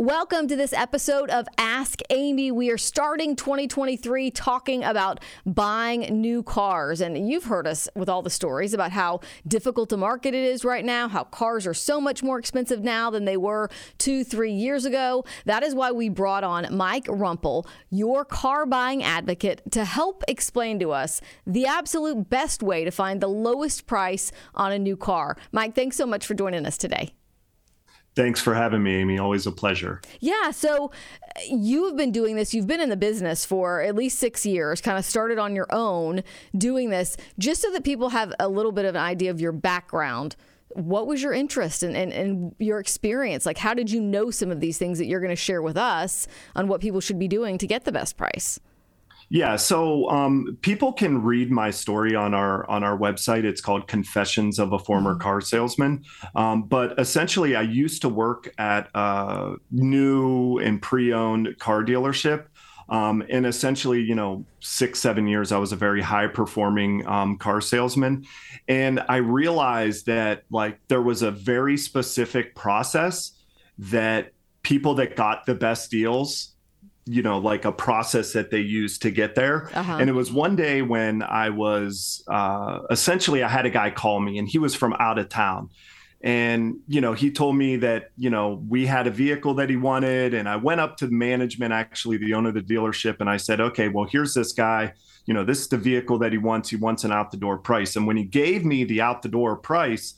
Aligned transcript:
Welcome 0.00 0.46
to 0.46 0.54
this 0.54 0.72
episode 0.72 1.28
of 1.28 1.48
Ask 1.58 2.02
Amy. 2.10 2.52
We 2.52 2.70
are 2.70 2.78
starting 2.78 3.34
2023 3.34 4.30
talking 4.30 4.84
about 4.84 5.18
buying 5.44 6.02
new 6.20 6.44
cars. 6.44 7.00
And 7.00 7.28
you've 7.28 7.46
heard 7.46 7.66
us 7.66 7.88
with 7.96 8.08
all 8.08 8.22
the 8.22 8.30
stories 8.30 8.72
about 8.72 8.92
how 8.92 9.22
difficult 9.44 9.88
to 9.88 9.96
market 9.96 10.34
it 10.34 10.44
is 10.44 10.64
right 10.64 10.84
now, 10.84 11.08
how 11.08 11.24
cars 11.24 11.66
are 11.66 11.74
so 11.74 12.00
much 12.00 12.22
more 12.22 12.38
expensive 12.38 12.84
now 12.84 13.10
than 13.10 13.24
they 13.24 13.36
were 13.36 13.70
two, 13.98 14.22
three 14.22 14.52
years 14.52 14.84
ago. 14.84 15.24
That 15.46 15.64
is 15.64 15.74
why 15.74 15.90
we 15.90 16.08
brought 16.10 16.44
on 16.44 16.68
Mike 16.76 17.06
Rumpel, 17.06 17.66
your 17.90 18.24
car 18.24 18.66
buying 18.66 19.02
advocate, 19.02 19.62
to 19.72 19.84
help 19.84 20.22
explain 20.28 20.78
to 20.78 20.92
us 20.92 21.20
the 21.44 21.66
absolute 21.66 22.30
best 22.30 22.62
way 22.62 22.84
to 22.84 22.92
find 22.92 23.20
the 23.20 23.26
lowest 23.26 23.88
price 23.88 24.30
on 24.54 24.70
a 24.70 24.78
new 24.78 24.96
car. 24.96 25.36
Mike, 25.50 25.74
thanks 25.74 25.96
so 25.96 26.06
much 26.06 26.24
for 26.24 26.34
joining 26.34 26.66
us 26.66 26.78
today. 26.78 27.17
Thanks 28.18 28.40
for 28.40 28.52
having 28.52 28.82
me, 28.82 28.96
Amy. 28.96 29.16
Always 29.16 29.46
a 29.46 29.52
pleasure. 29.52 30.00
Yeah. 30.18 30.50
So 30.50 30.90
uh, 31.36 31.40
you've 31.48 31.96
been 31.96 32.10
doing 32.10 32.34
this, 32.34 32.52
you've 32.52 32.66
been 32.66 32.80
in 32.80 32.88
the 32.88 32.96
business 32.96 33.46
for 33.46 33.80
at 33.80 33.94
least 33.94 34.18
six 34.18 34.44
years, 34.44 34.80
kind 34.80 34.98
of 34.98 35.04
started 35.04 35.38
on 35.38 35.54
your 35.54 35.68
own 35.70 36.24
doing 36.56 36.90
this, 36.90 37.16
just 37.38 37.62
so 37.62 37.70
that 37.70 37.84
people 37.84 38.08
have 38.08 38.34
a 38.40 38.48
little 38.48 38.72
bit 38.72 38.86
of 38.86 38.96
an 38.96 39.00
idea 39.00 39.30
of 39.30 39.40
your 39.40 39.52
background. 39.52 40.34
What 40.70 41.06
was 41.06 41.22
your 41.22 41.32
interest 41.32 41.84
and 41.84 41.96
in, 41.96 42.10
in, 42.10 42.30
in, 42.30 42.54
your 42.58 42.80
experience? 42.80 43.46
Like, 43.46 43.58
how 43.58 43.72
did 43.72 43.88
you 43.88 44.00
know 44.00 44.32
some 44.32 44.50
of 44.50 44.58
these 44.58 44.78
things 44.78 44.98
that 44.98 45.06
you're 45.06 45.20
going 45.20 45.30
to 45.30 45.36
share 45.36 45.62
with 45.62 45.76
us 45.76 46.26
on 46.56 46.66
what 46.66 46.80
people 46.80 47.00
should 47.00 47.20
be 47.20 47.28
doing 47.28 47.56
to 47.58 47.68
get 47.68 47.84
the 47.84 47.92
best 47.92 48.16
price? 48.16 48.58
Yeah, 49.30 49.56
so 49.56 50.08
um, 50.08 50.56
people 50.62 50.92
can 50.92 51.22
read 51.22 51.50
my 51.50 51.70
story 51.70 52.14
on 52.14 52.32
our 52.32 52.68
on 52.68 52.82
our 52.82 52.96
website. 52.96 53.44
It's 53.44 53.60
called 53.60 53.86
Confessions 53.86 54.58
of 54.58 54.72
a 54.72 54.78
Former 54.78 55.12
mm-hmm. 55.12 55.20
Car 55.20 55.40
Salesman. 55.42 56.04
Um, 56.34 56.62
but 56.62 56.98
essentially, 56.98 57.54
I 57.54 57.62
used 57.62 58.00
to 58.02 58.08
work 58.08 58.52
at 58.56 58.88
a 58.94 59.56
new 59.70 60.58
and 60.58 60.80
pre-owned 60.80 61.58
car 61.58 61.84
dealership. 61.84 62.46
Um, 62.88 63.22
and 63.28 63.44
essentially, 63.44 64.00
you 64.00 64.14
know, 64.14 64.46
six, 64.60 64.98
seven 64.98 65.26
years, 65.26 65.52
I 65.52 65.58
was 65.58 65.72
a 65.72 65.76
very 65.76 66.00
high 66.00 66.26
performing 66.26 67.06
um, 67.06 67.36
car 67.36 67.60
salesman. 67.60 68.24
And 68.66 69.04
I 69.10 69.16
realized 69.16 70.06
that, 70.06 70.44
like, 70.50 70.80
there 70.88 71.02
was 71.02 71.20
a 71.20 71.30
very 71.30 71.76
specific 71.76 72.54
process 72.54 73.32
that 73.76 74.32
people 74.62 74.94
that 74.94 75.16
got 75.16 75.44
the 75.44 75.54
best 75.54 75.90
deals 75.90 76.54
you 77.08 77.22
know 77.22 77.38
like 77.38 77.64
a 77.64 77.72
process 77.72 78.32
that 78.34 78.50
they 78.50 78.60
use 78.60 78.98
to 78.98 79.10
get 79.10 79.34
there. 79.34 79.70
Uh-huh. 79.74 79.96
and 79.98 80.10
it 80.10 80.12
was 80.12 80.30
one 80.30 80.56
day 80.56 80.82
when 80.82 81.22
i 81.22 81.48
was 81.50 82.22
uh, 82.28 82.80
essentially 82.90 83.42
i 83.42 83.48
had 83.48 83.66
a 83.66 83.70
guy 83.70 83.90
call 83.90 84.20
me 84.20 84.38
and 84.38 84.48
he 84.48 84.58
was 84.58 84.74
from 84.74 84.92
out 84.98 85.18
of 85.18 85.28
town. 85.28 85.70
And 86.20 86.78
you 86.88 87.00
know 87.00 87.12
he 87.12 87.30
told 87.30 87.56
me 87.56 87.76
that 87.76 88.10
you 88.16 88.28
know 88.28 88.62
we 88.68 88.86
had 88.86 89.06
a 89.06 89.10
vehicle 89.10 89.54
that 89.54 89.70
he 89.70 89.76
wanted 89.76 90.34
and 90.34 90.48
i 90.48 90.56
went 90.56 90.80
up 90.80 90.96
to 90.98 91.06
management 91.06 91.72
actually 91.72 92.16
the 92.16 92.34
owner 92.34 92.48
of 92.48 92.56
the 92.56 92.60
dealership 92.60 93.20
and 93.20 93.30
i 93.30 93.36
said 93.36 93.60
okay 93.60 93.88
well 93.88 94.04
here's 94.04 94.34
this 94.34 94.52
guy. 94.52 94.92
You 95.26 95.34
know 95.34 95.44
this 95.44 95.60
is 95.60 95.68
the 95.68 95.76
vehicle 95.78 96.18
that 96.18 96.32
he 96.32 96.38
wants. 96.38 96.70
He 96.70 96.76
wants 96.76 97.04
an 97.04 97.12
out 97.12 97.30
the 97.30 97.36
door 97.36 97.58
price. 97.58 97.96
And 97.96 98.06
when 98.06 98.16
he 98.16 98.24
gave 98.24 98.64
me 98.64 98.84
the 98.84 99.00
out 99.00 99.22
the 99.22 99.28
door 99.28 99.56
price 99.56 100.14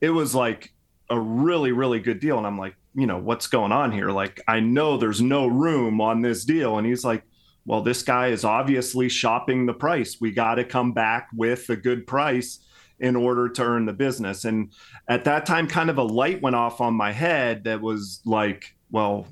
it 0.00 0.10
was 0.10 0.34
like 0.34 0.72
a 1.08 1.20
really 1.20 1.70
really 1.70 2.00
good 2.00 2.18
deal. 2.18 2.36
And 2.38 2.46
i'm 2.46 2.58
like 2.58 2.74
you 2.94 3.06
know, 3.06 3.18
what's 3.18 3.46
going 3.46 3.72
on 3.72 3.92
here? 3.92 4.10
Like, 4.10 4.40
I 4.46 4.60
know 4.60 4.96
there's 4.96 5.20
no 5.20 5.46
room 5.46 6.00
on 6.00 6.22
this 6.22 6.44
deal. 6.44 6.78
And 6.78 6.86
he's 6.86 7.04
like, 7.04 7.24
well, 7.66 7.82
this 7.82 8.02
guy 8.02 8.28
is 8.28 8.44
obviously 8.44 9.08
shopping 9.08 9.66
the 9.66 9.72
price. 9.72 10.20
We 10.20 10.30
got 10.30 10.56
to 10.56 10.64
come 10.64 10.92
back 10.92 11.28
with 11.34 11.68
a 11.70 11.76
good 11.76 12.06
price 12.06 12.60
in 13.00 13.16
order 13.16 13.48
to 13.48 13.62
earn 13.62 13.86
the 13.86 13.92
business. 13.92 14.44
And 14.44 14.72
at 15.08 15.24
that 15.24 15.46
time, 15.46 15.66
kind 15.66 15.90
of 15.90 15.98
a 15.98 16.02
light 16.02 16.42
went 16.42 16.56
off 16.56 16.80
on 16.80 16.94
my 16.94 17.10
head 17.10 17.64
that 17.64 17.80
was 17.80 18.20
like, 18.24 18.74
well, 18.90 19.26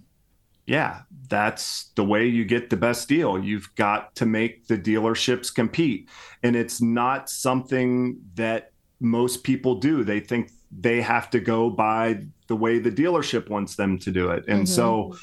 yeah, 0.66 1.02
that's 1.28 1.90
the 1.94 2.04
way 2.04 2.26
you 2.26 2.44
get 2.44 2.70
the 2.70 2.76
best 2.76 3.08
deal. 3.08 3.38
You've 3.38 3.72
got 3.74 4.14
to 4.16 4.26
make 4.26 4.66
the 4.66 4.78
dealerships 4.78 5.54
compete. 5.54 6.08
And 6.42 6.56
it's 6.56 6.80
not 6.80 7.28
something 7.28 8.18
that 8.34 8.72
most 9.00 9.44
people 9.44 9.76
do. 9.76 10.04
They 10.04 10.20
think 10.20 10.50
they 10.76 11.00
have 11.00 11.30
to 11.30 11.40
go 11.40 11.70
by 11.70 12.24
the 12.48 12.56
way 12.56 12.78
the 12.78 12.90
dealership 12.90 13.48
wants 13.48 13.76
them 13.76 13.98
to 13.98 14.10
do 14.10 14.30
it. 14.30 14.44
And 14.48 14.64
mm-hmm. 14.64 14.74
so, 14.74 15.16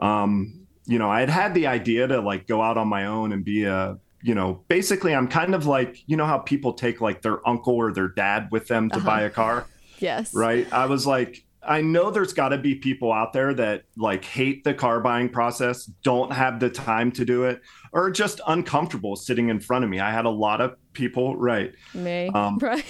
um, 0.00 0.66
you 0.86 0.98
know, 0.98 1.10
I 1.10 1.20
had 1.20 1.30
had 1.30 1.54
the 1.54 1.66
idea 1.66 2.06
to 2.08 2.20
like 2.20 2.46
go 2.46 2.62
out 2.62 2.76
on 2.76 2.88
my 2.88 3.06
own 3.06 3.32
and 3.32 3.44
be 3.44 3.64
a, 3.64 3.98
you 4.22 4.34
know, 4.34 4.64
basically 4.68 5.14
I'm 5.14 5.28
kind 5.28 5.54
of 5.54 5.66
like, 5.66 6.02
you 6.06 6.16
know, 6.16 6.26
how 6.26 6.38
people 6.38 6.72
take 6.72 7.00
like 7.00 7.22
their 7.22 7.46
uncle 7.46 7.74
or 7.74 7.92
their 7.92 8.08
dad 8.08 8.48
with 8.50 8.68
them 8.68 8.88
to 8.90 8.96
uh-huh. 8.96 9.06
buy 9.06 9.22
a 9.22 9.30
car. 9.30 9.66
Yes. 9.98 10.34
Right. 10.34 10.70
I 10.72 10.86
was 10.86 11.06
like, 11.06 11.43
I 11.66 11.80
know 11.80 12.10
there's 12.10 12.32
got 12.32 12.50
to 12.50 12.58
be 12.58 12.74
people 12.74 13.12
out 13.12 13.32
there 13.32 13.54
that 13.54 13.84
like 13.96 14.24
hate 14.24 14.64
the 14.64 14.74
car 14.74 15.00
buying 15.00 15.28
process, 15.28 15.86
don't 16.02 16.32
have 16.32 16.60
the 16.60 16.70
time 16.70 17.10
to 17.12 17.24
do 17.24 17.44
it, 17.44 17.60
or 17.92 18.10
just 18.10 18.40
uncomfortable 18.46 19.16
sitting 19.16 19.48
in 19.48 19.60
front 19.60 19.84
of 19.84 19.90
me. 19.90 20.00
I 20.00 20.10
had 20.10 20.24
a 20.24 20.30
lot 20.30 20.60
of 20.60 20.76
people, 20.92 21.36
right? 21.36 21.72
Me, 21.94 22.28
um, 22.34 22.58
right? 22.58 22.84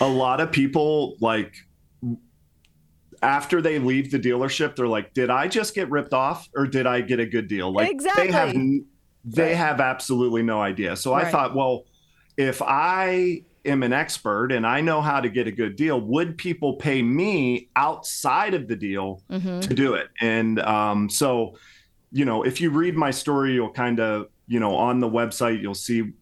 a, 0.00 0.06
lot 0.08 0.40
of 0.40 0.52
people 0.52 1.16
like 1.20 1.54
after 3.22 3.62
they 3.62 3.78
leave 3.78 4.10
the 4.10 4.18
dealership, 4.18 4.76
they're 4.76 4.88
like, 4.88 5.14
"Did 5.14 5.30
I 5.30 5.48
just 5.48 5.74
get 5.74 5.90
ripped 5.90 6.14
off, 6.14 6.48
or 6.54 6.66
did 6.66 6.86
I 6.86 7.00
get 7.00 7.20
a 7.20 7.26
good 7.26 7.48
deal?" 7.48 7.72
Like 7.72 7.90
exactly. 7.90 8.26
they 8.26 8.32
have 8.32 8.54
they 9.24 9.42
right. 9.48 9.56
have 9.56 9.80
absolutely 9.80 10.42
no 10.42 10.60
idea. 10.60 10.96
So 10.96 11.12
right. 11.12 11.26
I 11.26 11.30
thought, 11.30 11.54
well, 11.54 11.84
if 12.36 12.62
I 12.62 13.42
am 13.66 13.82
an 13.82 13.92
expert 13.92 14.52
and 14.52 14.66
I 14.66 14.80
know 14.80 15.00
how 15.00 15.20
to 15.20 15.28
get 15.28 15.46
a 15.46 15.52
good 15.52 15.76
deal, 15.76 16.00
would 16.00 16.38
people 16.38 16.74
pay 16.74 17.02
me 17.02 17.68
outside 17.76 18.54
of 18.54 18.68
the 18.68 18.76
deal 18.76 19.22
mm-hmm. 19.30 19.60
to 19.60 19.74
do 19.74 19.94
it? 19.94 20.08
And 20.20 20.60
um, 20.60 21.08
so, 21.08 21.56
you 22.12 22.24
know, 22.24 22.42
if 22.42 22.60
you 22.60 22.70
read 22.70 22.96
my 22.96 23.10
story, 23.10 23.54
you'll 23.54 23.72
kind 23.72 24.00
of, 24.00 24.28
you 24.46 24.60
know, 24.60 24.74
on 24.76 25.00
the 25.00 25.08
website, 25.08 25.60
you'll 25.60 25.74
see 25.74 26.12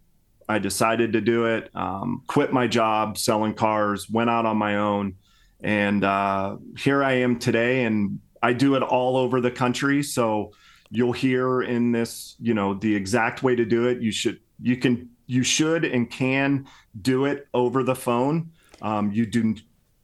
I 0.48 0.58
decided 0.58 1.12
to 1.14 1.20
do 1.20 1.46
it, 1.46 1.70
um, 1.74 2.22
quit 2.26 2.52
my 2.52 2.66
job 2.66 3.16
selling 3.16 3.54
cars, 3.54 4.10
went 4.10 4.30
out 4.30 4.46
on 4.46 4.56
my 4.56 4.76
own. 4.76 5.14
And 5.62 6.04
uh, 6.04 6.56
here 6.76 7.02
I 7.02 7.12
am 7.12 7.38
today, 7.38 7.84
and 7.84 8.20
I 8.42 8.52
do 8.52 8.74
it 8.74 8.82
all 8.82 9.16
over 9.16 9.40
the 9.40 9.50
country. 9.50 10.02
So 10.02 10.52
you'll 10.90 11.12
hear 11.12 11.62
in 11.62 11.92
this, 11.92 12.36
you 12.38 12.52
know, 12.52 12.74
the 12.74 12.94
exact 12.94 13.42
way 13.42 13.56
to 13.56 13.64
do 13.64 13.88
it. 13.88 14.02
You 14.02 14.12
should, 14.12 14.40
you 14.60 14.76
can 14.76 15.08
you 15.26 15.42
should 15.42 15.84
and 15.84 16.10
can 16.10 16.66
do 17.00 17.24
it 17.24 17.48
over 17.54 17.82
the 17.82 17.94
phone. 17.94 18.50
Um, 18.82 19.12
you 19.12 19.26
do 19.26 19.56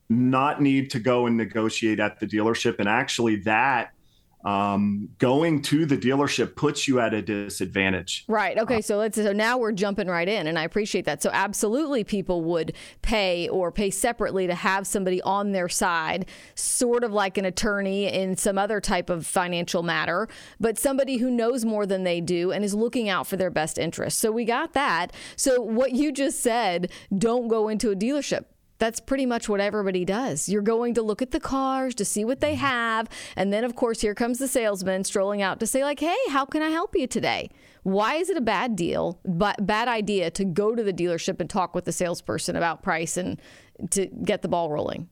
not 0.09 0.61
need 0.61 0.89
to 0.91 0.99
go 0.99 1.25
and 1.25 1.37
negotiate 1.37 1.99
at 1.99 2.19
the 2.19 2.27
dealership. 2.27 2.79
And 2.79 2.89
actually, 2.89 3.37
that 3.37 3.91
um, 4.43 5.09
going 5.17 5.61
to 5.63 5.85
the 5.85 5.97
dealership 5.97 6.55
puts 6.55 6.87
you 6.87 6.99
at 6.99 7.13
a 7.13 7.21
disadvantage. 7.21 8.25
Right. 8.27 8.57
Okay. 8.57 8.77
Uh, 8.77 8.81
so 8.81 8.97
let's. 8.97 9.15
So 9.15 9.33
now 9.33 9.57
we're 9.57 9.71
jumping 9.71 10.07
right 10.07 10.27
in, 10.27 10.47
and 10.47 10.57
I 10.57 10.63
appreciate 10.63 11.05
that. 11.05 11.21
So 11.21 11.29
absolutely, 11.31 12.03
people 12.03 12.43
would 12.45 12.73
pay 13.01 13.47
or 13.49 13.71
pay 13.71 13.89
separately 13.89 14.47
to 14.47 14.55
have 14.55 14.87
somebody 14.87 15.21
on 15.21 15.51
their 15.51 15.69
side, 15.69 16.27
sort 16.55 17.03
of 17.03 17.11
like 17.11 17.37
an 17.37 17.45
attorney 17.45 18.07
in 18.07 18.35
some 18.35 18.57
other 18.57 18.81
type 18.81 19.09
of 19.09 19.25
financial 19.25 19.83
matter, 19.83 20.27
but 20.59 20.77
somebody 20.77 21.17
who 21.17 21.29
knows 21.29 21.65
more 21.65 21.85
than 21.85 22.03
they 22.03 22.21
do 22.21 22.51
and 22.51 22.63
is 22.63 22.73
looking 22.73 23.09
out 23.09 23.27
for 23.27 23.37
their 23.37 23.49
best 23.49 23.77
interest. 23.77 24.19
So 24.19 24.31
we 24.31 24.45
got 24.45 24.73
that. 24.73 25.13
So 25.35 25.61
what 25.61 25.91
you 25.91 26.11
just 26.11 26.41
said, 26.41 26.91
don't 27.17 27.47
go 27.47 27.67
into 27.67 27.91
a 27.91 27.95
dealership 27.95 28.45
that's 28.81 28.99
pretty 28.99 29.27
much 29.27 29.47
what 29.47 29.59
everybody 29.59 30.03
does. 30.03 30.49
You're 30.49 30.63
going 30.63 30.95
to 30.95 31.03
look 31.03 31.21
at 31.21 31.29
the 31.29 31.39
cars 31.39 31.93
to 31.95 32.03
see 32.03 32.25
what 32.25 32.41
they 32.41 32.53
mm-hmm. 32.53 32.65
have. 32.65 33.09
And 33.35 33.53
then, 33.53 33.63
of 33.63 33.75
course, 33.75 34.01
here 34.01 34.15
comes 34.15 34.39
the 34.39 34.47
salesman 34.47 35.03
strolling 35.03 35.43
out 35.43 35.59
to 35.59 35.67
say, 35.67 35.83
like, 35.83 35.99
hey, 35.99 36.17
how 36.29 36.45
can 36.45 36.63
I 36.63 36.69
help 36.69 36.95
you 36.95 37.05
today? 37.05 37.51
Why 37.83 38.15
is 38.15 38.31
it 38.31 38.37
a 38.37 38.41
bad 38.41 38.75
deal, 38.75 39.19
but 39.23 39.67
bad 39.67 39.87
idea 39.87 40.31
to 40.31 40.43
go 40.43 40.73
to 40.73 40.81
the 40.81 40.93
dealership 40.93 41.39
and 41.39 41.47
talk 41.47 41.75
with 41.75 41.85
the 41.85 41.91
salesperson 41.91 42.55
about 42.55 42.81
price 42.81 43.17
and 43.17 43.39
to 43.91 44.07
get 44.07 44.41
the 44.41 44.47
ball 44.47 44.71
rolling? 44.71 45.09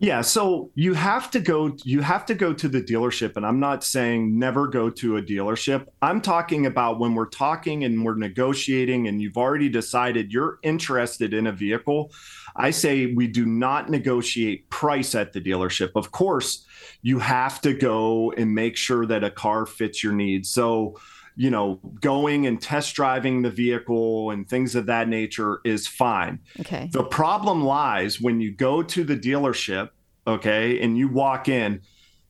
Yeah, 0.00 0.22
so 0.22 0.70
you 0.74 0.92
have 0.94 1.30
to 1.30 1.40
go 1.40 1.76
you 1.84 2.02
have 2.02 2.26
to 2.26 2.34
go 2.34 2.52
to 2.52 2.68
the 2.68 2.82
dealership 2.82 3.36
and 3.36 3.46
I'm 3.46 3.60
not 3.60 3.84
saying 3.84 4.38
never 4.38 4.66
go 4.66 4.90
to 4.90 5.16
a 5.16 5.22
dealership. 5.22 5.86
I'm 6.02 6.20
talking 6.20 6.66
about 6.66 6.98
when 6.98 7.14
we're 7.14 7.28
talking 7.28 7.84
and 7.84 8.04
we're 8.04 8.16
negotiating 8.16 9.06
and 9.08 9.22
you've 9.22 9.36
already 9.36 9.68
decided 9.68 10.32
you're 10.32 10.58
interested 10.62 11.32
in 11.32 11.46
a 11.46 11.52
vehicle, 11.52 12.12
I 12.56 12.70
say 12.70 13.06
we 13.06 13.26
do 13.26 13.46
not 13.46 13.90
negotiate 13.90 14.70
price 14.70 15.14
at 15.14 15.32
the 15.32 15.40
dealership. 15.40 15.90
Of 15.94 16.12
course, 16.12 16.64
you 17.02 17.18
have 17.18 17.60
to 17.62 17.74
go 17.74 18.32
and 18.32 18.54
make 18.54 18.76
sure 18.76 19.06
that 19.06 19.24
a 19.24 19.30
car 19.30 19.66
fits 19.66 20.02
your 20.02 20.12
needs. 20.12 20.50
So 20.50 20.96
you 21.36 21.50
know, 21.50 21.80
going 22.00 22.46
and 22.46 22.60
test 22.60 22.94
driving 22.94 23.42
the 23.42 23.50
vehicle 23.50 24.30
and 24.30 24.48
things 24.48 24.74
of 24.74 24.86
that 24.86 25.08
nature 25.08 25.60
is 25.64 25.86
fine. 25.86 26.38
Okay. 26.60 26.88
The 26.92 27.04
problem 27.04 27.64
lies 27.64 28.20
when 28.20 28.40
you 28.40 28.52
go 28.52 28.82
to 28.82 29.04
the 29.04 29.16
dealership, 29.16 29.90
okay, 30.26 30.80
and 30.80 30.96
you 30.96 31.08
walk 31.08 31.48
in. 31.48 31.80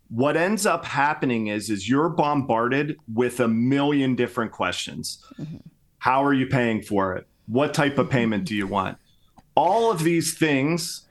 What 0.09 0.37
ends 0.37 0.65
up 0.65 0.85
happening 0.85 1.49
is 1.49 1.71
is 1.71 1.89
you're 1.89 2.09
bombarded 2.09 2.97
with 3.13 3.41
a 3.41 3.49
million 3.49 4.15
different 4.15 4.53
questions. 4.53 5.25
Mm-hmm. 5.39 5.57
How 5.99 6.25
are 6.25 6.35
you 6.35 6.47
paying 6.47 6.83
for 6.83 7.17
it? 7.17 7.27
What 7.47 7.75
type 7.75 7.99
of 7.99 8.09
payment 8.09 8.45
do 8.45 8.55
you 8.55 8.67
want? 8.67 8.99
All 9.57 9.91
of 9.91 10.03
these 10.03 10.37
things, 10.37 11.07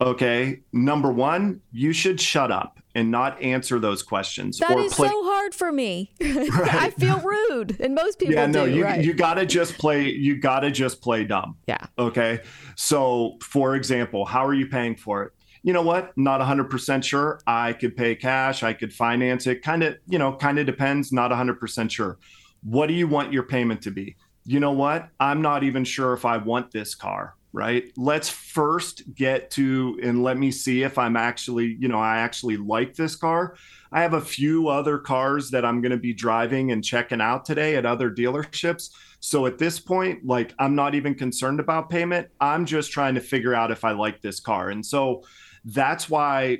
okay, 0.00 0.60
number 0.72 1.10
1, 1.12 1.60
you 1.72 1.92
should 1.92 2.20
shut 2.20 2.50
up 2.50 2.80
and 2.94 3.10
not 3.10 3.40
answer 3.42 3.78
those 3.78 4.02
questions. 4.02 4.58
That 4.58 4.78
is 4.78 4.94
play- 4.94 5.08
so 5.08 5.24
hard 5.24 5.54
for 5.54 5.70
me. 5.72 6.12
Right. 6.50 6.74
I 6.74 6.90
feel 6.90 7.20
rude, 7.20 7.80
and 7.80 7.94
most 7.94 8.18
people 8.18 8.34
yeah, 8.34 8.46
no, 8.46 8.66
do. 8.66 8.74
You, 8.74 8.84
right. 8.84 9.04
you 9.04 9.12
gotta 9.14 9.46
just 9.46 9.78
play. 9.78 10.08
You 10.10 10.38
gotta 10.38 10.70
just 10.70 11.00
play 11.00 11.24
dumb. 11.24 11.56
Yeah. 11.66 11.86
Okay. 11.98 12.40
So, 12.76 13.36
for 13.42 13.76
example, 13.76 14.24
how 14.24 14.44
are 14.44 14.54
you 14.54 14.66
paying 14.66 14.96
for 14.96 15.22
it? 15.24 15.32
You 15.62 15.72
know 15.72 15.82
what? 15.82 16.16
Not 16.16 16.40
100% 16.40 17.04
sure. 17.04 17.40
I 17.46 17.74
could 17.74 17.96
pay 17.96 18.14
cash. 18.16 18.62
I 18.62 18.72
could 18.72 18.92
finance 18.92 19.46
it. 19.46 19.62
Kind 19.62 19.82
of, 19.82 19.96
you 20.06 20.18
know, 20.18 20.34
kind 20.34 20.58
of 20.58 20.66
depends. 20.66 21.12
Not 21.12 21.30
100% 21.30 21.90
sure. 21.90 22.18
What 22.62 22.86
do 22.86 22.94
you 22.94 23.06
want 23.06 23.32
your 23.32 23.42
payment 23.42 23.82
to 23.82 23.90
be? 23.90 24.16
You 24.44 24.60
know 24.60 24.72
what? 24.72 25.08
I'm 25.20 25.42
not 25.42 25.62
even 25.62 25.84
sure 25.84 26.14
if 26.14 26.24
I 26.24 26.38
want 26.38 26.70
this 26.72 26.94
car 26.94 27.34
right? 27.52 27.90
Let's 27.96 28.28
first 28.28 29.14
get 29.14 29.50
to 29.52 29.98
and 30.02 30.22
let 30.22 30.38
me 30.38 30.50
see 30.50 30.82
if 30.82 30.98
I'm 30.98 31.16
actually, 31.16 31.76
you 31.80 31.88
know, 31.88 31.98
I 31.98 32.18
actually 32.18 32.56
like 32.56 32.94
this 32.94 33.16
car. 33.16 33.56
I 33.92 34.02
have 34.02 34.14
a 34.14 34.20
few 34.20 34.68
other 34.68 34.98
cars 34.98 35.50
that 35.50 35.64
I'm 35.64 35.80
going 35.80 35.90
to 35.90 35.98
be 35.98 36.12
driving 36.12 36.70
and 36.70 36.84
checking 36.84 37.20
out 37.20 37.44
today 37.44 37.76
at 37.76 37.84
other 37.84 38.10
dealerships. 38.10 38.90
So 39.18 39.46
at 39.46 39.58
this 39.58 39.80
point, 39.80 40.24
like 40.24 40.54
I'm 40.58 40.74
not 40.74 40.94
even 40.94 41.14
concerned 41.14 41.60
about 41.60 41.90
payment. 41.90 42.28
I'm 42.40 42.66
just 42.66 42.92
trying 42.92 43.16
to 43.16 43.20
figure 43.20 43.54
out 43.54 43.70
if 43.70 43.84
I 43.84 43.92
like 43.92 44.22
this 44.22 44.38
car. 44.40 44.70
And 44.70 44.86
so 44.86 45.24
that's 45.64 46.08
why 46.08 46.58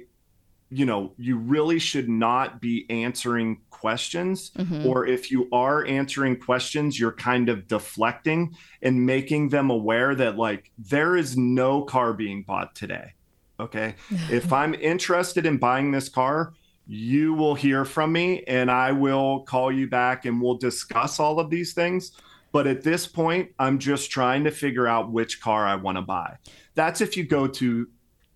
you 0.71 0.87
know, 0.87 1.13
you 1.19 1.37
really 1.37 1.79
should 1.79 2.09
not 2.09 2.61
be 2.61 2.87
answering 2.89 3.61
questions. 3.71 4.51
Mm-hmm. 4.53 4.87
Or 4.87 5.07
if 5.07 5.31
you 5.31 5.49
are 5.53 5.85
answering 5.85 6.39
questions, 6.39 6.99
you're 6.99 7.13
kind 7.13 7.49
of 7.49 7.67
deflecting 7.67 8.57
and 8.81 9.05
making 9.05 9.49
them 9.49 9.71
aware 9.71 10.15
that, 10.15 10.37
like, 10.37 10.71
there 10.79 11.17
is 11.17 11.37
no 11.37 11.83
car 11.83 12.13
being 12.13 12.43
bought 12.43 12.75
today. 12.75 13.15
Okay. 13.59 13.97
if 14.31 14.53
I'm 14.53 14.75
interested 14.75 15.45
in 15.45 15.59
buying 15.59 15.91
this 15.91 16.09
car, 16.09 16.55
you 16.87 17.35
will 17.35 17.55
hear 17.55 17.85
from 17.85 18.13
me 18.13 18.43
and 18.45 18.71
I 18.71 18.93
will 18.93 19.41
call 19.41 19.71
you 19.71 19.89
back 19.89 20.25
and 20.25 20.41
we'll 20.41 20.57
discuss 20.57 21.21
all 21.21 21.41
of 21.41 21.51
these 21.51 21.73
things. 21.73 22.13
But 22.53 22.67
at 22.67 22.83
this 22.83 23.07
point, 23.07 23.51
I'm 23.59 23.79
just 23.79 24.11
trying 24.11 24.45
to 24.45 24.51
figure 24.51 24.87
out 24.89 25.13
which 25.13 25.41
car 25.41 25.67
I 25.67 25.77
want 25.77 25.99
to 25.99 26.03
buy. 26.03 26.37
That's 26.75 27.01
if 27.01 27.17
you 27.17 27.25
go 27.25 27.47
to 27.47 27.89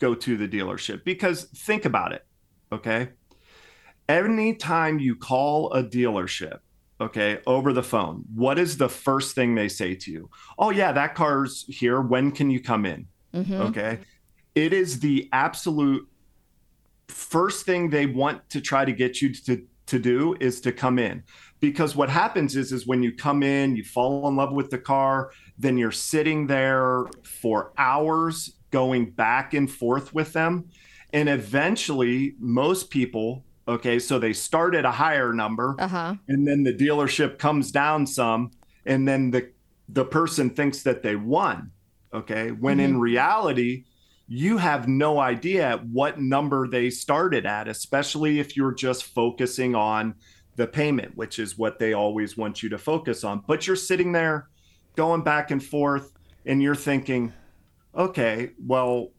go 0.04 0.14
to 0.14 0.36
the 0.36 0.46
dealership 0.46 1.02
because 1.02 1.44
think 1.44 1.86
about 1.86 2.12
it. 2.12 2.26
Okay. 2.70 3.08
Anytime 4.06 4.98
you 4.98 5.16
call 5.16 5.72
a 5.72 5.82
dealership, 5.82 6.58
okay, 7.00 7.38
over 7.46 7.72
the 7.72 7.82
phone, 7.82 8.24
what 8.34 8.58
is 8.58 8.76
the 8.76 8.90
first 8.90 9.34
thing 9.34 9.54
they 9.54 9.68
say 9.68 9.94
to 9.94 10.10
you? 10.10 10.28
Oh, 10.58 10.70
yeah, 10.70 10.92
that 10.92 11.14
car's 11.14 11.64
here. 11.68 12.02
When 12.02 12.32
can 12.32 12.50
you 12.50 12.60
come 12.60 12.84
in? 12.84 13.06
Mm-hmm. 13.32 13.62
Okay. 13.68 13.98
It 14.54 14.74
is 14.74 15.00
the 15.00 15.30
absolute 15.32 16.06
first 17.08 17.64
thing 17.64 17.88
they 17.88 18.06
want 18.06 18.46
to 18.50 18.60
try 18.60 18.84
to 18.84 18.92
get 18.92 19.22
you 19.22 19.32
to, 19.32 19.66
to 19.86 19.98
do 19.98 20.36
is 20.38 20.60
to 20.60 20.72
come 20.72 20.98
in 20.98 21.22
because 21.60 21.96
what 21.96 22.10
happens 22.10 22.56
is 22.56 22.72
is 22.72 22.86
when 22.86 23.02
you 23.02 23.12
come 23.12 23.42
in 23.42 23.76
you 23.76 23.84
fall 23.84 24.26
in 24.28 24.36
love 24.36 24.52
with 24.52 24.70
the 24.70 24.78
car 24.78 25.30
then 25.58 25.76
you're 25.76 25.92
sitting 25.92 26.46
there 26.46 27.04
for 27.22 27.72
hours 27.76 28.56
going 28.74 29.08
back 29.08 29.54
and 29.54 29.70
forth 29.70 30.12
with 30.12 30.32
them 30.32 30.68
and 31.12 31.28
eventually 31.28 32.34
most 32.40 32.90
people 32.90 33.44
okay 33.68 34.00
so 34.00 34.18
they 34.18 34.32
start 34.32 34.74
at 34.74 34.84
a 34.84 34.90
higher 34.90 35.32
number 35.32 35.76
uh-huh. 35.78 36.12
and 36.26 36.44
then 36.44 36.64
the 36.64 36.74
dealership 36.74 37.38
comes 37.38 37.70
down 37.70 38.04
some 38.04 38.50
and 38.84 39.06
then 39.06 39.30
the 39.30 39.48
the 39.88 40.04
person 40.04 40.50
thinks 40.50 40.82
that 40.82 41.04
they 41.04 41.14
won 41.14 41.70
okay 42.12 42.50
when 42.50 42.78
mm-hmm. 42.78 42.96
in 42.96 43.00
reality 43.00 43.84
you 44.26 44.58
have 44.58 44.88
no 44.88 45.20
idea 45.20 45.80
what 45.92 46.20
number 46.20 46.66
they 46.66 46.90
started 46.90 47.46
at 47.46 47.68
especially 47.68 48.40
if 48.40 48.56
you're 48.56 48.74
just 48.74 49.04
focusing 49.04 49.76
on 49.76 50.16
the 50.56 50.66
payment 50.66 51.16
which 51.16 51.38
is 51.38 51.56
what 51.56 51.78
they 51.78 51.92
always 51.92 52.36
want 52.36 52.60
you 52.60 52.68
to 52.68 52.78
focus 52.78 53.22
on 53.22 53.40
but 53.46 53.68
you're 53.68 53.76
sitting 53.76 54.10
there 54.10 54.48
going 54.96 55.22
back 55.22 55.52
and 55.52 55.62
forth 55.62 56.10
and 56.44 56.60
you're 56.60 56.74
thinking 56.74 57.32
okay 57.96 58.50
well 58.64 59.10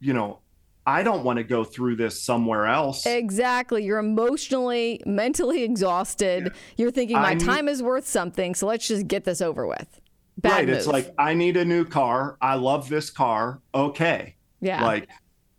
you 0.00 0.12
know 0.12 0.40
I 0.86 1.02
don't 1.02 1.22
want 1.22 1.36
to 1.36 1.44
go 1.44 1.64
through 1.64 1.96
this 1.96 2.22
somewhere 2.22 2.64
else. 2.64 3.04
Exactly. 3.04 3.84
You're 3.84 3.98
emotionally, 3.98 5.02
mentally 5.04 5.62
exhausted. 5.62 6.44
Yeah. 6.44 6.52
You're 6.78 6.90
thinking 6.90 7.16
my 7.16 7.34
need, 7.34 7.44
time 7.44 7.68
is 7.68 7.82
worth 7.82 8.08
something, 8.08 8.54
so 8.54 8.66
let's 8.66 8.88
just 8.88 9.06
get 9.06 9.24
this 9.24 9.42
over 9.42 9.66
with. 9.66 10.00
Bad 10.38 10.50
right. 10.50 10.66
Move. 10.66 10.76
It's 10.78 10.86
like 10.86 11.12
I 11.18 11.34
need 11.34 11.58
a 11.58 11.64
new 11.66 11.84
car. 11.84 12.38
I 12.40 12.54
love 12.54 12.88
this 12.88 13.10
car. 13.10 13.60
Okay. 13.74 14.36
Yeah. 14.62 14.82
Like 14.82 15.10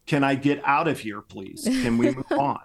can 0.09 0.23
I 0.23 0.33
get 0.33 0.59
out 0.65 0.87
of 0.87 0.99
here, 0.99 1.21
please? 1.21 1.63
Can 1.63 1.99
we 1.99 2.09
move 2.09 2.25
on? 2.31 2.59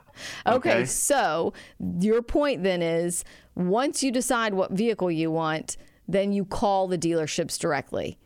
okay. 0.47 0.71
okay, 0.71 0.85
so 0.87 1.53
your 2.01 2.23
point 2.23 2.63
then 2.63 2.81
is 2.81 3.23
once 3.55 4.03
you 4.03 4.11
decide 4.11 4.55
what 4.55 4.71
vehicle 4.73 5.11
you 5.11 5.31
want, 5.31 5.77
then 6.09 6.33
you 6.33 6.47
call 6.47 6.89
the 6.89 6.97
dealerships 6.97 7.59
directly. 7.59 8.17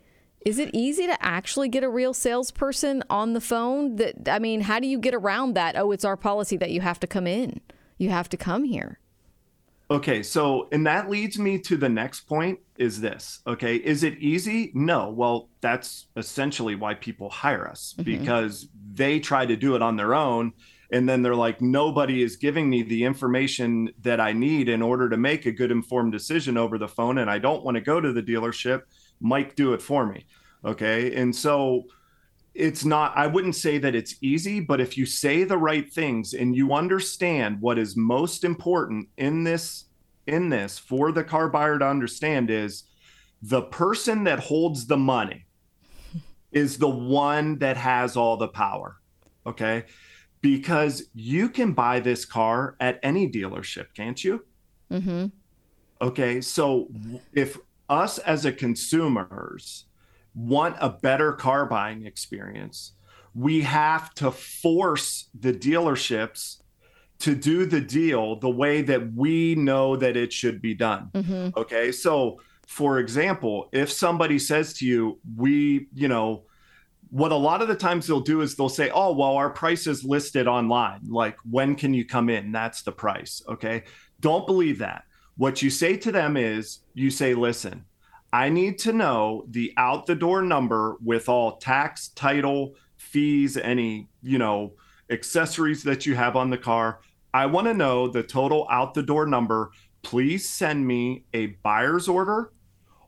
Is 0.44 0.58
it 0.58 0.70
easy 0.72 1.06
to 1.06 1.22
actually 1.22 1.68
get 1.68 1.82
a 1.82 1.88
real 1.88 2.14
salesperson 2.14 3.02
on 3.10 3.32
the 3.32 3.40
phone? 3.40 3.96
That 3.96 4.28
I 4.28 4.38
mean, 4.38 4.62
how 4.62 4.78
do 4.78 4.86
you 4.86 4.98
get 4.98 5.14
around 5.14 5.54
that? 5.54 5.76
Oh, 5.76 5.92
it's 5.92 6.04
our 6.04 6.16
policy 6.16 6.56
that 6.58 6.70
you 6.70 6.80
have 6.80 7.00
to 7.00 7.06
come 7.06 7.26
in. 7.26 7.60
You 7.98 8.10
have 8.10 8.28
to 8.30 8.36
come 8.36 8.64
here. 8.64 9.00
Okay, 9.90 10.22
so 10.22 10.68
and 10.70 10.86
that 10.86 11.08
leads 11.08 11.38
me 11.38 11.58
to 11.60 11.76
the 11.76 11.88
next 11.88 12.20
point 12.20 12.58
is 12.76 13.00
this. 13.00 13.40
Okay, 13.46 13.76
is 13.76 14.02
it 14.02 14.18
easy? 14.18 14.70
No. 14.74 15.10
Well, 15.10 15.48
that's 15.60 16.06
essentially 16.16 16.74
why 16.74 16.94
people 16.94 17.30
hire 17.30 17.66
us 17.66 17.94
mm-hmm. 17.94 18.04
because 18.04 18.68
they 18.92 19.18
try 19.18 19.46
to 19.46 19.56
do 19.56 19.74
it 19.74 19.82
on 19.82 19.96
their 19.96 20.14
own 20.14 20.52
and 20.90 21.08
then 21.08 21.22
they're 21.22 21.34
like 21.34 21.60
nobody 21.60 22.22
is 22.22 22.36
giving 22.36 22.68
me 22.68 22.82
the 22.82 23.04
information 23.04 23.90
that 24.02 24.20
I 24.20 24.32
need 24.32 24.68
in 24.68 24.82
order 24.82 25.08
to 25.08 25.16
make 25.16 25.46
a 25.46 25.52
good 25.52 25.70
informed 25.70 26.12
decision 26.12 26.56
over 26.56 26.78
the 26.78 26.88
phone 26.88 27.18
and 27.18 27.30
I 27.30 27.38
don't 27.38 27.64
want 27.64 27.76
to 27.76 27.80
go 27.80 28.00
to 28.00 28.12
the 28.12 28.22
dealership 28.22 28.82
Mike 29.20 29.54
do 29.54 29.72
it 29.74 29.82
for 29.82 30.06
me. 30.06 30.26
Okay. 30.64 31.14
And 31.14 31.34
so 31.34 31.84
it's 32.54 32.84
not, 32.84 33.16
I 33.16 33.26
wouldn't 33.26 33.54
say 33.54 33.78
that 33.78 33.94
it's 33.94 34.16
easy, 34.20 34.60
but 34.60 34.80
if 34.80 34.98
you 34.98 35.06
say 35.06 35.44
the 35.44 35.56
right 35.56 35.90
things 35.92 36.34
and 36.34 36.56
you 36.56 36.72
understand 36.72 37.60
what 37.60 37.78
is 37.78 37.96
most 37.96 38.44
important 38.44 39.08
in 39.16 39.44
this, 39.44 39.84
in 40.26 40.48
this 40.48 40.78
for 40.78 41.12
the 41.12 41.24
car 41.24 41.48
buyer 41.48 41.78
to 41.78 41.86
understand 41.86 42.50
is 42.50 42.84
the 43.42 43.62
person 43.62 44.24
that 44.24 44.40
holds 44.40 44.86
the 44.86 44.96
money 44.96 45.46
is 46.52 46.78
the 46.78 46.88
one 46.88 47.58
that 47.58 47.76
has 47.76 48.16
all 48.16 48.36
the 48.36 48.48
power. 48.48 48.96
Okay. 49.46 49.84
Because 50.40 51.04
you 51.14 51.48
can 51.48 51.72
buy 51.72 52.00
this 52.00 52.24
car 52.24 52.76
at 52.80 53.00
any 53.02 53.28
dealership, 53.28 53.86
can't 53.94 54.22
you? 54.22 54.44
Mm-hmm. 54.90 55.26
Okay. 56.00 56.40
So 56.40 56.88
if 57.32 57.58
us 57.88 58.18
as 58.18 58.44
a 58.44 58.52
consumers 58.52 59.84
want 60.34 60.76
a 60.80 60.90
better 60.90 61.32
car 61.32 61.66
buying 61.66 62.06
experience, 62.06 62.92
we 63.34 63.62
have 63.62 64.14
to 64.14 64.30
force 64.30 65.28
the 65.38 65.52
dealerships 65.52 66.58
to 67.20 67.34
do 67.34 67.66
the 67.66 67.80
deal 67.80 68.38
the 68.38 68.50
way 68.50 68.82
that 68.82 69.12
we 69.14 69.54
know 69.54 69.96
that 69.96 70.16
it 70.16 70.32
should 70.32 70.62
be 70.62 70.74
done. 70.74 71.10
Mm-hmm. 71.14 71.58
Okay. 71.58 71.90
So, 71.90 72.40
for 72.66 72.98
example, 72.98 73.68
if 73.72 73.90
somebody 73.90 74.38
says 74.38 74.74
to 74.74 74.86
you, 74.86 75.18
we, 75.36 75.88
you 75.94 76.08
know, 76.08 76.44
what 77.10 77.32
a 77.32 77.36
lot 77.36 77.62
of 77.62 77.68
the 77.68 77.74
times 77.74 78.06
they'll 78.06 78.20
do 78.20 78.42
is 78.42 78.54
they'll 78.54 78.68
say, 78.68 78.90
oh, 78.90 79.12
well, 79.12 79.36
our 79.36 79.50
price 79.50 79.86
is 79.86 80.04
listed 80.04 80.46
online. 80.46 81.00
Like, 81.08 81.36
when 81.50 81.74
can 81.74 81.94
you 81.94 82.04
come 82.04 82.28
in? 82.28 82.52
That's 82.52 82.82
the 82.82 82.92
price. 82.92 83.42
Okay. 83.48 83.84
Don't 84.20 84.46
believe 84.46 84.78
that. 84.78 85.04
What 85.38 85.62
you 85.62 85.70
say 85.70 85.96
to 85.96 86.12
them 86.12 86.36
is 86.36 86.80
you 86.94 87.10
say, 87.10 87.32
listen, 87.32 87.84
I 88.32 88.48
need 88.48 88.78
to 88.80 88.92
know 88.92 89.44
the 89.48 89.72
out 89.76 90.04
the 90.04 90.16
door 90.16 90.42
number 90.42 90.96
with 91.02 91.28
all 91.28 91.56
tax, 91.58 92.08
title, 92.08 92.74
fees, 92.96 93.56
any, 93.56 94.08
you 94.20 94.38
know, 94.38 94.74
accessories 95.10 95.84
that 95.84 96.04
you 96.04 96.16
have 96.16 96.34
on 96.34 96.50
the 96.50 96.58
car. 96.58 96.98
I 97.32 97.46
want 97.46 97.68
to 97.68 97.74
know 97.74 98.08
the 98.08 98.22
total 98.22 98.66
out 98.68 98.94
the 98.94 99.02
door 99.02 99.26
number. 99.26 99.70
Please 100.02 100.48
send 100.48 100.84
me 100.84 101.24
a 101.32 101.46
buyer's 101.62 102.08
order 102.08 102.52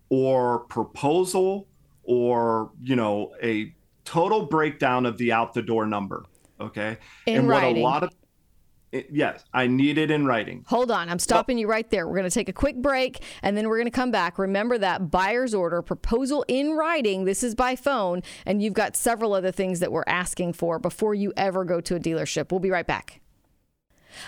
or 0.09 0.61
proposal 0.61 1.67
or, 2.05 2.71
you 2.81 2.95
know, 2.95 3.35
a 3.43 3.75
total 4.05 4.47
breakdown 4.47 5.05
of 5.05 5.19
the 5.19 5.33
out 5.33 5.53
the 5.53 5.63
door 5.63 5.85
number. 5.85 6.25
Okay. 6.61 6.97
In 7.27 7.41
and 7.41 7.49
writing. 7.49 7.83
what 7.83 7.91
a 7.91 7.93
lot 7.93 8.03
of 8.05 8.20
yes, 8.93 9.45
I 9.53 9.67
need 9.67 9.99
it 9.99 10.11
in 10.11 10.27
writing. 10.27 10.65
Hold 10.69 10.91
on. 10.91 11.09
I'm 11.09 11.19
stopping 11.19 11.59
you 11.59 11.69
right 11.69 11.89
there. 11.91 12.07
We're 12.07 12.17
going 12.17 12.29
to 12.29 12.35
take 12.35 12.49
a 12.49 12.53
quick 12.53 12.77
break 12.77 13.23
and 13.43 13.57
then 13.57 13.69
we're 13.69 13.77
going 13.77 13.87
to 13.87 13.91
come 13.91 14.11
back. 14.11 14.39
Remember 14.39 14.79
that 14.79 15.11
buyer's 15.11 15.55
order 15.55 15.83
proposal 15.83 16.45
in 16.49 16.73
writing. 16.73 17.25
This 17.25 17.43
is 17.43 17.55
by 17.55 17.77
phone. 17.77 18.23
And 18.47 18.63
you've 18.63 18.75
got 18.75 18.97
several 18.97 19.33
other 19.33 19.53
things 19.53 19.81
that 19.81 19.93
we're 19.93 20.05
asking 20.07 20.55
for 20.55 20.79
before 20.79 21.15
you 21.15 21.33
ever 21.37 21.65
go 21.65 21.81
to 21.81 21.97
a 21.97 22.01
dealership. 22.01 22.51
We'll 22.51 22.61
be 22.61 22.71
right 22.71 22.87
back. 22.87 23.21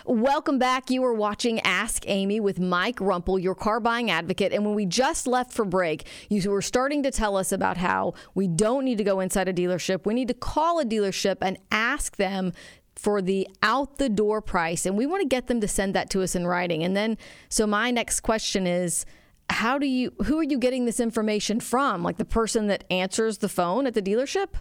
Welcome 0.07 0.59
back. 0.59 0.91
You 0.91 1.05
are 1.05 1.13
watching 1.13 1.61
Ask 1.61 2.05
Amy 2.07 2.41
with 2.41 2.61
Mike 2.61 2.97
Rumpel, 2.97 3.43
your 3.43 3.55
car 3.55 3.81
buying 3.81 4.11
advocate. 4.11 4.53
And 4.53 4.65
when 4.65 4.75
we 4.75 4.87
just 4.87 5.27
left 5.27 5.53
for 5.53 5.65
break, 5.65 6.07
you 6.29 6.49
were 6.51 6.63
starting 6.63 7.03
to 7.03 7.11
tell 7.11 7.37
us 7.37 7.53
about 7.53 7.77
how 7.77 8.15
we 8.35 8.49
don't 8.49 8.85
need 8.85 8.99
to 8.99 9.05
go 9.05 9.21
inside 9.21 9.49
a 9.49 9.53
dealership. 9.53 10.07
We 10.07 10.15
need 10.15 10.29
to 10.29 10.35
call 10.35 10.79
a 10.79 10.85
dealership 10.85 11.39
and 11.43 11.59
ask 11.71 12.17
them 12.17 12.53
for 12.97 13.23
the 13.23 13.49
out 13.63 13.99
the 13.99 14.09
door 14.09 14.41
price. 14.41 14.87
And 14.87 14.97
we 14.97 15.07
want 15.07 15.23
to 15.23 15.29
get 15.29 15.47
them 15.47 15.61
to 15.61 15.69
send 15.69 15.95
that 15.95 16.11
to 16.11 16.23
us 16.23 16.35
in 16.35 16.47
writing. 16.47 16.83
And 16.83 16.97
then, 16.97 17.19
so 17.49 17.67
my 17.67 17.91
next 17.91 18.21
question 18.21 18.67
is, 18.67 19.05
how 19.51 19.79
do 19.79 19.87
you, 19.87 20.13
who 20.25 20.39
are 20.39 20.45
you 20.45 20.59
getting 20.59 20.85
this 20.85 21.01
information 21.01 21.61
from? 21.61 22.03
Like 22.03 22.17
the 22.17 22.25
person 22.25 22.69
that 22.69 22.85
answers 22.91 23.39
the 23.39 23.49
phone 23.49 23.87
at 23.87 23.95
the 23.95 24.03
dealership? 24.03 24.55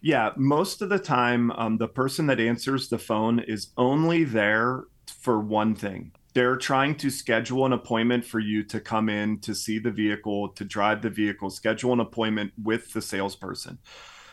Yeah, 0.00 0.30
most 0.36 0.82
of 0.82 0.88
the 0.88 0.98
time, 0.98 1.50
um, 1.52 1.76
the 1.78 1.88
person 1.88 2.26
that 2.26 2.38
answers 2.38 2.88
the 2.88 2.98
phone 2.98 3.40
is 3.40 3.68
only 3.76 4.24
there 4.24 4.84
for 5.06 5.40
one 5.40 5.74
thing. 5.74 6.12
They're 6.34 6.56
trying 6.56 6.94
to 6.96 7.10
schedule 7.10 7.66
an 7.66 7.72
appointment 7.72 8.24
for 8.24 8.38
you 8.38 8.62
to 8.64 8.80
come 8.80 9.08
in 9.08 9.40
to 9.40 9.54
see 9.54 9.78
the 9.78 9.90
vehicle, 9.90 10.50
to 10.50 10.64
drive 10.64 11.02
the 11.02 11.10
vehicle, 11.10 11.50
schedule 11.50 11.92
an 11.92 12.00
appointment 12.00 12.52
with 12.62 12.92
the 12.92 13.02
salesperson. 13.02 13.78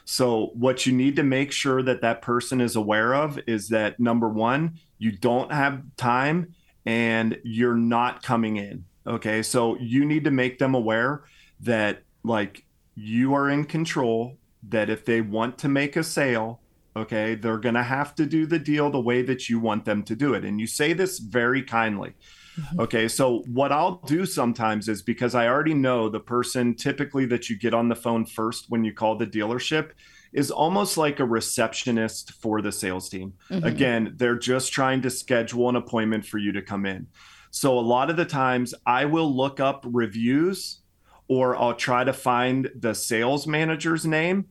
So, 0.06 0.52
what 0.54 0.86
you 0.86 0.94
need 0.94 1.16
to 1.16 1.24
make 1.24 1.52
sure 1.52 1.82
that 1.82 2.02
that 2.02 2.22
person 2.22 2.62
is 2.62 2.76
aware 2.76 3.16
of 3.16 3.40
is 3.48 3.70
that 3.70 4.00
number 4.00 4.30
one, 4.30 4.80
you 5.00 5.12
don't 5.12 5.52
have 5.52 5.82
time 5.98 6.54
and 6.86 7.40
you're 7.44 7.76
not 7.76 8.22
coming 8.22 8.58
in. 8.58 8.86
Okay. 9.08 9.42
So, 9.42 9.78
you 9.80 10.06
need 10.06 10.24
to 10.26 10.32
make 10.32 10.60
them 10.60 10.76
aware 10.76 11.24
that, 11.62 12.04
like, 12.24 12.66
you 12.96 13.34
are 13.34 13.50
in 13.50 13.66
control 13.66 14.38
that 14.70 14.90
if 14.90 15.06
they 15.06 15.22
want 15.22 15.58
to 15.60 15.68
make 15.68 15.96
a 15.96 16.04
sale, 16.04 16.62
okay, 16.96 17.36
they're 17.36 17.58
going 17.58 17.76
to 17.76 17.84
have 17.84 18.16
to 18.16 18.26
do 18.26 18.46
the 18.46 18.60
deal 18.60 18.90
the 18.90 19.00
way 19.00 19.22
that 19.22 19.50
you 19.50 19.60
want 19.60 19.86
them 19.86 20.04
to 20.04 20.16
do 20.16 20.34
it. 20.34 20.46
And 20.46 20.60
you 20.60 20.68
say 20.68 20.94
this 20.94 21.20
very 21.20 21.62
kindly. 21.62 22.14
Mm-hmm. 22.60 22.80
Okay, 22.82 23.08
so 23.08 23.44
what 23.48 23.72
I'll 23.72 24.02
do 24.06 24.26
sometimes 24.26 24.88
is 24.88 25.02
because 25.02 25.36
I 25.36 25.48
already 25.48 25.74
know 25.74 26.10
the 26.10 26.20
person 26.20 26.76
typically 26.76 27.26
that 27.28 27.50
you 27.50 27.58
get 27.58 27.74
on 27.74 27.90
the 27.90 27.96
phone 27.96 28.26
first 28.26 28.66
when 28.70 28.84
you 28.84 28.94
call 28.94 29.18
the 29.18 29.28
dealership 29.28 29.92
is 30.34 30.52
almost 30.52 30.98
like 30.98 31.20
a 31.20 31.26
receptionist 31.26 32.34
for 32.34 32.62
the 32.62 32.72
sales 32.72 33.10
team. 33.10 33.34
Mm-hmm. 33.50 33.66
Again, 33.66 34.14
they're 34.18 34.38
just 34.38 34.74
trying 34.74 35.02
to 35.02 35.10
schedule 35.10 35.70
an 35.70 35.76
appointment 35.76 36.26
for 36.26 36.38
you 36.38 36.52
to 36.54 36.62
come 36.62 36.86
in. 36.86 37.08
So 37.52 37.80
a 37.80 37.82
lot 37.82 38.10
of 38.10 38.18
the 38.18 38.26
times 38.26 38.74
I 38.86 39.06
will 39.06 39.34
look 39.34 39.62
up 39.62 39.86
reviews 39.88 40.82
or 41.30 41.56
I'll 41.56 41.74
try 41.74 42.04
to 42.04 42.14
find 42.14 42.70
the 42.76 42.94
sales 42.94 43.48
manager's 43.48 44.06
name 44.06 44.48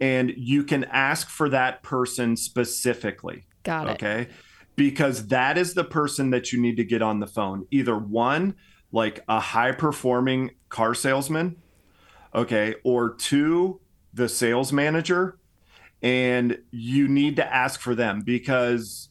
and 0.00 0.32
you 0.36 0.64
can 0.64 0.84
ask 0.84 1.28
for 1.28 1.48
that 1.50 1.82
person 1.82 2.36
specifically. 2.36 3.46
Got 3.62 3.88
it. 3.88 3.90
Okay. 3.92 4.28
Because 4.76 5.28
that 5.28 5.56
is 5.56 5.74
the 5.74 5.84
person 5.84 6.30
that 6.30 6.52
you 6.52 6.60
need 6.60 6.76
to 6.76 6.84
get 6.84 7.02
on 7.02 7.20
the 7.20 7.26
phone. 7.26 7.66
Either 7.70 7.96
one, 7.96 8.54
like 8.92 9.24
a 9.28 9.40
high 9.40 9.72
performing 9.72 10.50
car 10.68 10.94
salesman, 10.94 11.56
okay, 12.34 12.74
or 12.84 13.14
two, 13.14 13.80
the 14.12 14.28
sales 14.28 14.72
manager. 14.72 15.38
And 16.02 16.58
you 16.70 17.08
need 17.08 17.36
to 17.36 17.54
ask 17.54 17.80
for 17.80 17.94
them 17.94 18.20
because, 18.20 19.08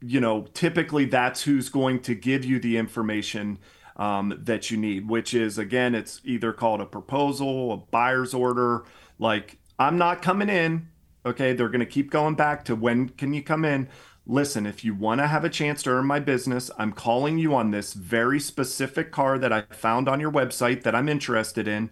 you 0.00 0.20
know, 0.20 0.46
typically 0.52 1.04
that's 1.04 1.42
who's 1.42 1.68
going 1.68 2.00
to 2.00 2.14
give 2.14 2.44
you 2.44 2.58
the 2.58 2.76
information 2.76 3.58
um, 3.96 4.36
that 4.42 4.70
you 4.70 4.76
need, 4.76 5.08
which 5.08 5.32
is, 5.32 5.58
again, 5.58 5.94
it's 5.94 6.20
either 6.24 6.52
called 6.52 6.80
a 6.80 6.86
proposal, 6.86 7.72
a 7.72 7.76
buyer's 7.76 8.34
order, 8.34 8.84
like 9.18 9.58
I'm 9.78 9.98
not 9.98 10.22
coming 10.22 10.48
in. 10.48 10.88
Okay, 11.24 11.52
they're 11.52 11.68
going 11.68 11.80
to 11.80 11.86
keep 11.86 12.10
going 12.10 12.34
back 12.34 12.64
to 12.64 12.74
when 12.74 13.08
can 13.10 13.32
you 13.32 13.44
come 13.44 13.64
in? 13.64 13.88
Listen, 14.26 14.66
if 14.66 14.84
you 14.84 14.94
want 14.94 15.20
to 15.20 15.26
have 15.26 15.44
a 15.44 15.50
chance 15.50 15.82
to 15.82 15.90
earn 15.90 16.06
my 16.06 16.20
business, 16.20 16.70
I'm 16.78 16.92
calling 16.92 17.38
you 17.38 17.54
on 17.54 17.72
this 17.72 17.92
very 17.92 18.38
specific 18.38 19.10
car 19.10 19.36
that 19.38 19.52
I 19.52 19.62
found 19.70 20.08
on 20.08 20.20
your 20.20 20.30
website 20.30 20.84
that 20.84 20.94
I'm 20.94 21.08
interested 21.08 21.66
in. 21.66 21.90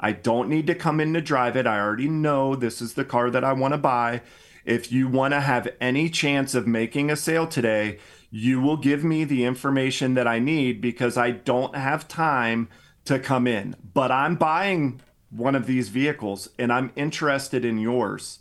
I 0.00 0.12
don't 0.12 0.48
need 0.48 0.66
to 0.66 0.74
come 0.74 1.00
in 1.00 1.14
to 1.14 1.20
drive 1.20 1.56
it. 1.56 1.66
I 1.66 1.78
already 1.78 2.08
know 2.08 2.56
this 2.56 2.80
is 2.82 2.94
the 2.94 3.04
car 3.04 3.30
that 3.30 3.44
I 3.44 3.52
want 3.52 3.74
to 3.74 3.78
buy. 3.78 4.22
If 4.64 4.90
you 4.90 5.06
want 5.06 5.34
to 5.34 5.40
have 5.40 5.68
any 5.80 6.10
chance 6.10 6.54
of 6.54 6.66
making 6.66 7.10
a 7.10 7.16
sale 7.16 7.46
today, 7.46 7.98
you 8.30 8.60
will 8.60 8.76
give 8.76 9.04
me 9.04 9.24
the 9.24 9.44
information 9.44 10.14
that 10.14 10.26
I 10.26 10.40
need 10.40 10.80
because 10.80 11.16
I 11.16 11.30
don't 11.30 11.76
have 11.76 12.08
time 12.08 12.68
to 13.04 13.20
come 13.20 13.46
in. 13.46 13.76
But 13.94 14.10
I'm 14.10 14.34
buying 14.34 15.00
one 15.30 15.54
of 15.54 15.66
these 15.66 15.90
vehicles 15.90 16.48
and 16.58 16.72
I'm 16.72 16.92
interested 16.96 17.64
in 17.64 17.78
yours. 17.78 18.40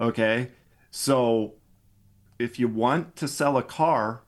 Okay. 0.00 0.52
So 0.90 1.54
if 2.40 2.58
you 2.58 2.68
want 2.68 3.16
to 3.16 3.28
sell 3.28 3.56
a 3.56 3.62
car, 3.62 4.22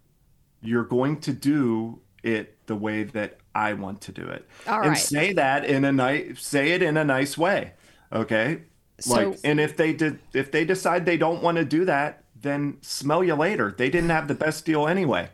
you're 0.60 0.84
going 0.84 1.20
to 1.20 1.32
do 1.32 2.00
it 2.22 2.58
the 2.66 2.76
way 2.76 3.04
that 3.04 3.38
I 3.54 3.72
want 3.74 4.00
to 4.02 4.12
do 4.12 4.22
it. 4.22 4.48
All 4.66 4.80
and 4.80 4.90
right. 4.90 4.98
say 4.98 5.32
that 5.32 5.64
in 5.64 5.84
a 5.84 5.92
nice 5.92 6.42
say 6.42 6.72
it 6.72 6.82
in 6.82 6.96
a 6.96 7.04
nice 7.04 7.36
way. 7.36 7.72
Okay? 8.12 8.62
So- 9.00 9.14
like 9.14 9.38
and 9.44 9.58
if 9.58 9.76
they 9.76 9.92
did 9.92 10.20
if 10.32 10.52
they 10.52 10.64
decide 10.64 11.04
they 11.04 11.16
don't 11.16 11.42
want 11.42 11.56
to 11.58 11.64
do 11.64 11.84
that, 11.86 12.24
then 12.40 12.78
smell 12.80 13.24
you 13.24 13.34
later. 13.34 13.74
They 13.76 13.90
didn't 13.90 14.10
have 14.10 14.28
the 14.28 14.34
best 14.34 14.64
deal 14.64 14.86
anyway 14.86 15.28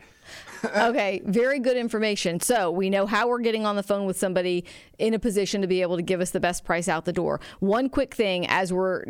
okay, 0.77 1.23
very 1.25 1.59
good 1.59 1.77
information. 1.77 2.41
So 2.41 2.71
we 2.71 2.91
know 2.91 3.07
how 3.07 3.29
we're 3.29 3.41
getting 3.41 3.67
on 3.67 3.77
the 3.77 3.83
phone 3.83 4.07
with 4.07 4.19
somebody 4.19 4.65
in 4.99 5.15
a 5.15 5.19
position 5.19 5.61
to 5.63 5.67
be 5.67 5.83
able 5.83 5.97
to 5.97 6.03
give 6.03 6.21
us 6.21 6.31
the 6.31 6.41
best 6.41 6.65
price 6.65 6.89
out 6.89 7.05
the 7.05 7.13
door. 7.13 7.41
One 7.61 7.89
quick 7.89 8.15
thing 8.15 8.47
as 8.47 8.73
we're 8.73 9.05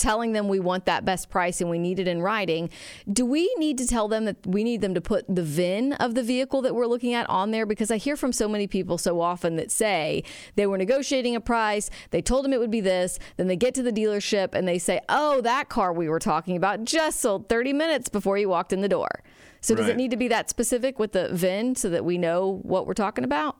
telling 0.00 0.32
them 0.32 0.48
we 0.48 0.58
want 0.58 0.86
that 0.86 1.04
best 1.04 1.30
price 1.30 1.60
and 1.60 1.70
we 1.70 1.78
need 1.78 1.98
it 1.98 2.08
in 2.08 2.22
writing, 2.22 2.70
do 3.12 3.24
we 3.24 3.52
need 3.58 3.78
to 3.78 3.86
tell 3.86 4.08
them 4.08 4.24
that 4.24 4.44
we 4.46 4.64
need 4.64 4.80
them 4.80 4.94
to 4.94 5.00
put 5.00 5.24
the 5.28 5.42
VIN 5.42 5.92
of 5.94 6.14
the 6.14 6.22
vehicle 6.22 6.62
that 6.62 6.74
we're 6.74 6.86
looking 6.86 7.14
at 7.14 7.28
on 7.28 7.50
there? 7.50 7.66
Because 7.66 7.90
I 7.90 7.96
hear 7.96 8.16
from 8.16 8.32
so 8.32 8.48
many 8.48 8.66
people 8.66 8.98
so 8.98 9.20
often 9.20 9.56
that 9.56 9.70
say 9.70 10.24
they 10.56 10.66
were 10.66 10.78
negotiating 10.78 11.36
a 11.36 11.40
price, 11.40 11.90
they 12.10 12.22
told 12.22 12.44
them 12.44 12.52
it 12.52 12.60
would 12.60 12.70
be 12.70 12.80
this, 12.80 13.18
then 13.36 13.46
they 13.46 13.56
get 13.56 13.74
to 13.74 13.82
the 13.82 13.92
dealership 13.92 14.54
and 14.54 14.66
they 14.66 14.78
say, 14.78 15.00
oh, 15.08 15.40
that 15.42 15.68
car 15.68 15.92
we 15.92 16.08
were 16.08 16.18
talking 16.18 16.56
about 16.56 16.84
just 16.84 17.20
sold 17.20 17.48
30 17.48 17.72
minutes 17.72 18.08
before 18.08 18.38
you 18.38 18.48
walked 18.48 18.72
in 18.72 18.80
the 18.80 18.88
door. 18.88 19.22
So 19.60 19.74
does 19.74 19.88
it 19.88 19.96
need 19.96 20.10
to 20.10 20.16
be 20.16 20.28
that 20.28 20.48
specific 20.48 20.98
with 20.98 21.12
the 21.12 21.28
VIN 21.32 21.74
so 21.76 21.90
that 21.90 22.02
we 22.02 22.16
know 22.16 22.60
what 22.62 22.86
we're 22.86 22.94
talking 22.94 23.24
about? 23.24 23.58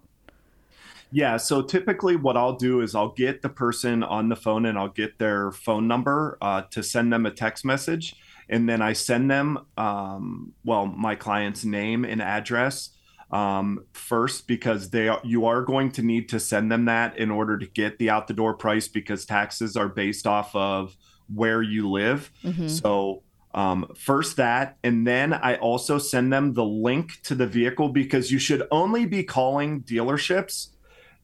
Yeah, 1.12 1.36
so 1.36 1.62
typically 1.62 2.16
what 2.16 2.36
I'll 2.36 2.56
do 2.56 2.80
is 2.80 2.94
I'll 2.94 3.12
get 3.12 3.42
the 3.42 3.48
person 3.48 4.02
on 4.02 4.28
the 4.28 4.36
phone 4.36 4.66
and 4.66 4.78
I'll 4.78 4.88
get 4.88 5.18
their 5.18 5.50
phone 5.50 5.88
number 5.88 6.38
uh, 6.40 6.62
to 6.70 6.82
send 6.82 7.12
them 7.12 7.26
a 7.26 7.30
text 7.30 7.64
message. 7.64 8.14
And 8.48 8.68
then 8.68 8.82
I 8.82 8.92
send 8.92 9.30
them, 9.30 9.66
um, 9.76 10.52
well, 10.64 10.86
my 10.86 11.14
client's 11.14 11.64
name 11.64 12.04
and 12.04 12.20
address 12.20 12.90
um, 13.30 13.84
first 13.92 14.48
because 14.48 14.90
they 14.90 15.08
are, 15.08 15.20
you 15.22 15.46
are 15.46 15.62
going 15.62 15.92
to 15.92 16.02
need 16.02 16.28
to 16.30 16.40
send 16.40 16.70
them 16.70 16.86
that 16.86 17.16
in 17.16 17.30
order 17.30 17.58
to 17.58 17.66
get 17.66 17.98
the 17.98 18.10
out 18.10 18.26
the 18.26 18.34
door 18.34 18.54
price 18.54 18.88
because 18.88 19.24
taxes 19.24 19.76
are 19.76 19.88
based 19.88 20.26
off 20.26 20.54
of 20.54 20.96
where 21.32 21.62
you 21.62 21.88
live. 21.88 22.32
So 22.68 23.22
um, 23.54 23.92
first 23.96 24.36
that, 24.36 24.78
and 24.82 25.06
then 25.06 25.32
I 25.32 25.56
also 25.56 25.98
send 25.98 26.32
them 26.32 26.54
the 26.54 26.64
link 26.64 27.20
to 27.22 27.36
the 27.36 27.46
vehicle 27.46 27.88
because 27.88 28.32
you 28.32 28.38
should 28.38 28.66
only 28.70 29.06
be 29.06 29.22
calling 29.22 29.82
dealerships 29.82 30.70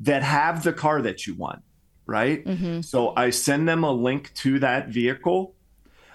that 0.00 0.22
have 0.22 0.62
the 0.62 0.72
car 0.72 1.02
that 1.02 1.26
you 1.26 1.34
want, 1.34 1.62
right? 2.06 2.44
So 2.82 3.12
I 3.16 3.30
send 3.30 3.68
them 3.68 3.84
a 3.84 3.92
link 3.92 4.32
to 4.36 4.58
that 4.60 4.88
vehicle. 4.88 5.54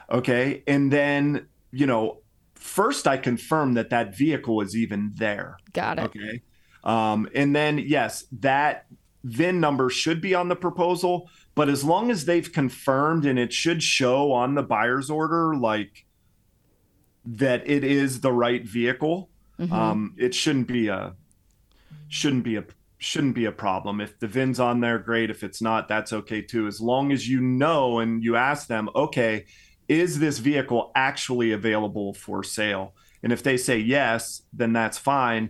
Okay. 0.09 0.63
And 0.67 0.91
then, 0.91 1.47
you 1.71 1.85
know, 1.85 2.19
first 2.55 3.07
I 3.07 3.17
confirm 3.17 3.73
that 3.73 3.89
that 3.89 4.15
vehicle 4.15 4.61
is 4.61 4.75
even 4.75 5.13
there. 5.15 5.57
Got 5.73 5.99
it. 5.99 6.03
Okay. 6.03 6.41
Um, 6.83 7.29
and 7.33 7.55
then, 7.55 7.77
yes, 7.77 8.25
that 8.39 8.85
VIN 9.23 9.59
number 9.59 9.89
should 9.89 10.21
be 10.21 10.33
on 10.33 10.47
the 10.47 10.55
proposal, 10.55 11.29
but 11.55 11.69
as 11.69 11.83
long 11.83 12.09
as 12.09 12.25
they've 12.25 12.51
confirmed 12.51 13.25
and 13.25 13.37
it 13.37 13.53
should 13.53 13.83
show 13.83 14.31
on 14.31 14.55
the 14.55 14.63
buyer's 14.63 15.09
order, 15.09 15.55
like 15.55 16.05
that 17.25 17.69
it 17.69 17.83
is 17.83 18.21
the 18.21 18.31
right 18.31 18.65
vehicle, 18.65 19.29
um, 19.71 20.15
it 20.17 20.33
shouldn't 20.33 20.67
be 20.67 20.87
a 20.87 21.13
shouldn't 22.09 22.43
be 22.43 22.55
a 22.55 22.63
shouldn't 23.01 23.33
be 23.33 23.45
a 23.45 23.51
problem. 23.51 23.99
If 23.99 24.19
the 24.19 24.27
VIN's 24.27 24.59
on 24.59 24.79
there, 24.79 24.99
great. 24.99 25.31
If 25.31 25.43
it's 25.43 25.59
not, 25.59 25.87
that's 25.87 26.13
okay 26.13 26.39
too. 26.39 26.67
As 26.67 26.79
long 26.79 27.11
as 27.11 27.27
you 27.27 27.41
know 27.41 27.97
and 27.97 28.23
you 28.23 28.35
ask 28.35 28.67
them, 28.67 28.89
okay, 28.95 29.45
is 29.87 30.19
this 30.19 30.37
vehicle 30.37 30.91
actually 30.95 31.51
available 31.51 32.13
for 32.13 32.43
sale? 32.43 32.93
And 33.23 33.33
if 33.33 33.41
they 33.41 33.57
say 33.57 33.79
yes, 33.79 34.43
then 34.53 34.71
that's 34.71 34.99
fine. 34.99 35.49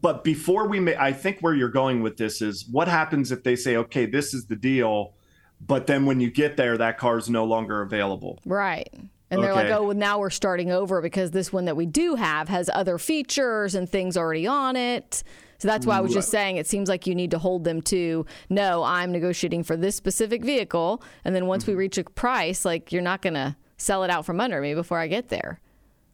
But 0.00 0.24
before 0.24 0.68
we 0.68 0.80
may, 0.80 0.96
I 0.96 1.12
think 1.12 1.40
where 1.40 1.54
you're 1.54 1.68
going 1.68 2.02
with 2.02 2.16
this 2.16 2.40
is 2.40 2.66
what 2.66 2.88
happens 2.88 3.30
if 3.30 3.42
they 3.42 3.56
say, 3.56 3.76
okay, 3.76 4.06
this 4.06 4.32
is 4.32 4.46
the 4.46 4.56
deal, 4.56 5.12
but 5.60 5.86
then 5.86 6.06
when 6.06 6.18
you 6.18 6.30
get 6.30 6.56
there, 6.56 6.78
that 6.78 6.96
car 6.96 7.18
is 7.18 7.28
no 7.28 7.44
longer 7.44 7.82
available. 7.82 8.40
Right. 8.46 8.88
And 9.30 9.42
they're 9.42 9.54
like, 9.54 9.68
oh, 9.68 9.84
well, 9.84 9.96
now 9.96 10.18
we're 10.18 10.30
starting 10.30 10.72
over 10.72 11.02
because 11.02 11.30
this 11.30 11.52
one 11.52 11.66
that 11.66 11.76
we 11.76 11.84
do 11.84 12.14
have 12.14 12.48
has 12.48 12.70
other 12.72 12.96
features 12.96 13.74
and 13.74 13.88
things 13.88 14.16
already 14.16 14.46
on 14.46 14.76
it. 14.76 15.22
So 15.60 15.68
that's 15.68 15.84
why 15.84 15.98
I 15.98 16.00
was 16.00 16.14
just 16.14 16.30
saying 16.30 16.56
it 16.56 16.66
seems 16.66 16.88
like 16.88 17.06
you 17.06 17.14
need 17.14 17.30
to 17.32 17.38
hold 17.38 17.64
them 17.64 17.82
to 17.82 18.24
no, 18.48 18.82
I'm 18.82 19.12
negotiating 19.12 19.62
for 19.64 19.76
this 19.76 19.94
specific 19.94 20.42
vehicle. 20.42 21.02
And 21.22 21.36
then 21.36 21.46
once 21.46 21.64
mm-hmm. 21.64 21.72
we 21.72 21.76
reach 21.76 21.98
a 21.98 22.04
price, 22.04 22.64
like 22.64 22.92
you're 22.92 23.02
not 23.02 23.20
going 23.20 23.34
to 23.34 23.56
sell 23.76 24.02
it 24.02 24.08
out 24.08 24.24
from 24.24 24.40
under 24.40 24.62
me 24.62 24.74
before 24.74 24.98
I 24.98 25.06
get 25.06 25.28
there. 25.28 25.60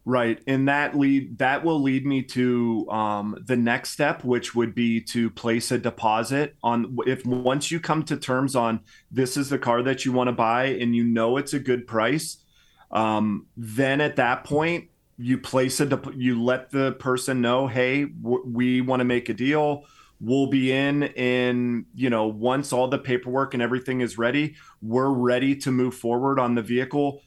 Right, 0.03 0.41
and 0.47 0.69
that 0.69 0.97
lead 0.97 1.37
that 1.39 1.65
will 1.65 1.81
lead 1.81 2.05
me 2.05 2.23
to 2.23 2.89
um, 2.89 3.43
the 3.45 3.57
next 3.57 3.89
step, 3.89 4.23
which 4.23 4.55
would 4.55 4.73
be 4.73 5.01
to 5.01 5.29
place 5.29 5.69
a 5.69 5.77
deposit 5.77 6.55
on. 6.63 6.97
If 7.05 7.25
once 7.25 7.71
you 7.71 7.81
come 7.81 8.03
to 8.03 8.15
terms 8.15 8.55
on 8.55 8.79
this 9.11 9.35
is 9.35 9.49
the 9.49 9.59
car 9.59 9.83
that 9.83 10.05
you 10.05 10.13
want 10.13 10.29
to 10.29 10.31
buy, 10.31 10.67
and 10.67 10.95
you 10.95 11.03
know 11.03 11.35
it's 11.35 11.53
a 11.53 11.59
good 11.59 11.87
price, 11.87 12.37
um, 12.89 13.47
then 13.57 13.99
at 13.99 14.15
that 14.15 14.45
point 14.45 14.87
you 15.17 15.37
place 15.37 15.79
a 15.79 16.01
you 16.15 16.41
let 16.41 16.71
the 16.71 16.93
person 16.93 17.41
know, 17.41 17.67
hey, 17.67 18.05
w- 18.05 18.43
we 18.45 18.81
want 18.81 18.99
to 18.99 19.05
make 19.05 19.29
a 19.29 19.33
deal. 19.33 19.85
We'll 20.19 20.47
be 20.47 20.71
in 20.71 21.03
in 21.03 21.85
you 21.95 22.09
know 22.09 22.27
once 22.27 22.73
all 22.73 22.87
the 22.87 22.97
paperwork 22.97 23.53
and 23.53 23.63
everything 23.63 24.01
is 24.01 24.17
ready, 24.17 24.55
we're 24.81 25.09
ready 25.09 25.55
to 25.57 25.71
move 25.71 25.95
forward 25.95 26.39
on 26.39 26.55
the 26.55 26.61
vehicle 26.61 27.21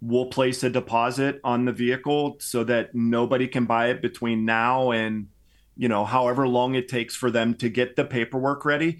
we'll 0.00 0.26
place 0.26 0.62
a 0.62 0.70
deposit 0.70 1.40
on 1.44 1.64
the 1.64 1.72
vehicle 1.72 2.36
so 2.40 2.64
that 2.64 2.94
nobody 2.94 3.46
can 3.46 3.66
buy 3.66 3.88
it 3.88 4.00
between 4.00 4.44
now 4.44 4.92
and 4.92 5.28
you 5.76 5.88
know 5.88 6.04
however 6.04 6.48
long 6.48 6.74
it 6.74 6.88
takes 6.88 7.14
for 7.14 7.30
them 7.30 7.54
to 7.54 7.68
get 7.68 7.96
the 7.96 8.04
paperwork 8.04 8.64
ready 8.64 8.98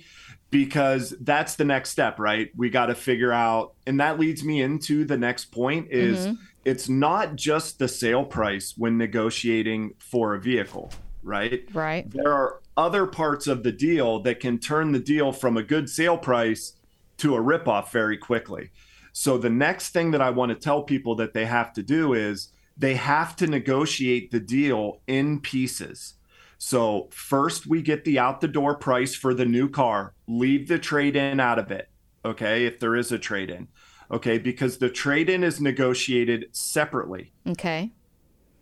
because 0.50 1.14
that's 1.20 1.54
the 1.56 1.64
next 1.64 1.90
step 1.90 2.18
right 2.18 2.50
we 2.56 2.68
got 2.68 2.86
to 2.86 2.94
figure 2.94 3.32
out 3.32 3.74
and 3.86 4.00
that 4.00 4.18
leads 4.18 4.44
me 4.44 4.60
into 4.60 5.04
the 5.04 5.16
next 5.16 5.46
point 5.46 5.88
is 5.90 6.26
mm-hmm. 6.26 6.34
It's 6.64 6.88
not 6.88 7.36
just 7.36 7.78
the 7.78 7.88
sale 7.88 8.24
price 8.24 8.74
when 8.76 8.98
negotiating 8.98 9.94
for 9.98 10.34
a 10.34 10.40
vehicle 10.40 10.90
right 11.22 11.64
right 11.72 12.10
there 12.10 12.32
are 12.32 12.60
other 12.76 13.06
parts 13.06 13.46
of 13.46 13.62
the 13.62 13.72
deal 13.72 14.20
that 14.20 14.40
can 14.40 14.58
turn 14.58 14.92
the 14.92 14.98
deal 14.98 15.32
from 15.32 15.56
a 15.56 15.62
good 15.62 15.88
sale 15.88 16.16
price 16.18 16.74
to 17.18 17.34
a 17.34 17.38
ripoff 17.38 17.90
very 17.90 18.16
quickly 18.16 18.70
so 19.12 19.38
the 19.38 19.50
next 19.50 19.90
thing 19.90 20.12
that 20.12 20.22
I 20.22 20.30
want 20.30 20.50
to 20.50 20.54
tell 20.54 20.82
people 20.82 21.16
that 21.16 21.34
they 21.34 21.46
have 21.46 21.72
to 21.74 21.82
do 21.82 22.14
is 22.14 22.52
they 22.76 22.94
have 22.94 23.36
to 23.36 23.46
negotiate 23.46 24.30
the 24.30 24.40
deal 24.40 25.00
in 25.06 25.40
pieces. 25.40 26.14
So 26.58 27.08
first 27.10 27.66
we 27.66 27.82
get 27.82 28.04
the 28.04 28.18
out 28.18 28.40
the 28.40 28.48
door 28.48 28.76
price 28.76 29.14
for 29.14 29.34
the 29.34 29.44
new 29.44 29.68
car. 29.68 30.14
Leave 30.28 30.68
the 30.68 30.78
trade 30.78 31.16
in 31.16 31.40
out 31.40 31.58
of 31.58 31.70
it. 31.70 31.88
Okay, 32.24 32.66
if 32.66 32.78
there 32.78 32.96
is 32.96 33.12
a 33.12 33.18
trade 33.18 33.50
in. 33.50 33.68
Okay, 34.10 34.38
because 34.38 34.78
the 34.78 34.90
trade 34.90 35.30
in 35.30 35.44
is 35.44 35.60
negotiated 35.60 36.48
separately. 36.52 37.32
Okay. 37.46 37.92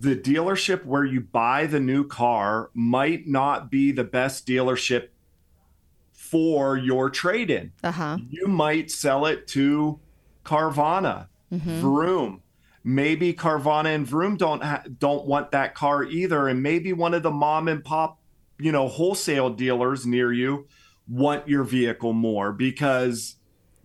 The 0.00 0.14
dealership 0.14 0.85
where 0.85 1.05
you 1.05 1.21
buy 1.21 1.67
the 1.67 1.81
new 1.81 2.07
car 2.07 2.71
might 2.75 3.26
not 3.26 3.71
be 3.71 3.90
the 3.90 4.05
best 4.05 4.47
dealership 4.47 5.09
for 6.12 6.76
your 6.76 7.09
trade 7.09 7.50
in. 7.50 7.73
Uh-huh. 7.83 8.19
You 8.28 8.47
might 8.47 8.90
sell 8.90 9.25
it 9.25 9.49
to 9.49 9.99
Carvana, 10.45 11.28
mm-hmm. 11.52 11.81
Vroom. 11.81 12.43
Maybe 12.85 13.33
Carvana 13.33 13.95
and 13.95 14.07
Vroom 14.07 14.37
don't 14.37 14.62
ha- 14.62 14.85
don't 14.99 15.26
want 15.26 15.50
that 15.50 15.75
car 15.75 16.05
either, 16.05 16.49
and 16.49 16.62
maybe 16.62 16.93
one 16.93 17.14
of 17.14 17.23
the 17.23 17.31
mom 17.31 17.69
and 17.69 17.85
pop, 17.85 18.21
you 18.59 18.73
know, 18.73 18.88
wholesale 18.88 19.50
dealers 19.50 20.07
near 20.07 20.33
you 20.33 20.67
want 21.09 21.49
your 21.49 21.64
vehicle 21.64 22.12
more 22.12 22.52
because 22.52 23.37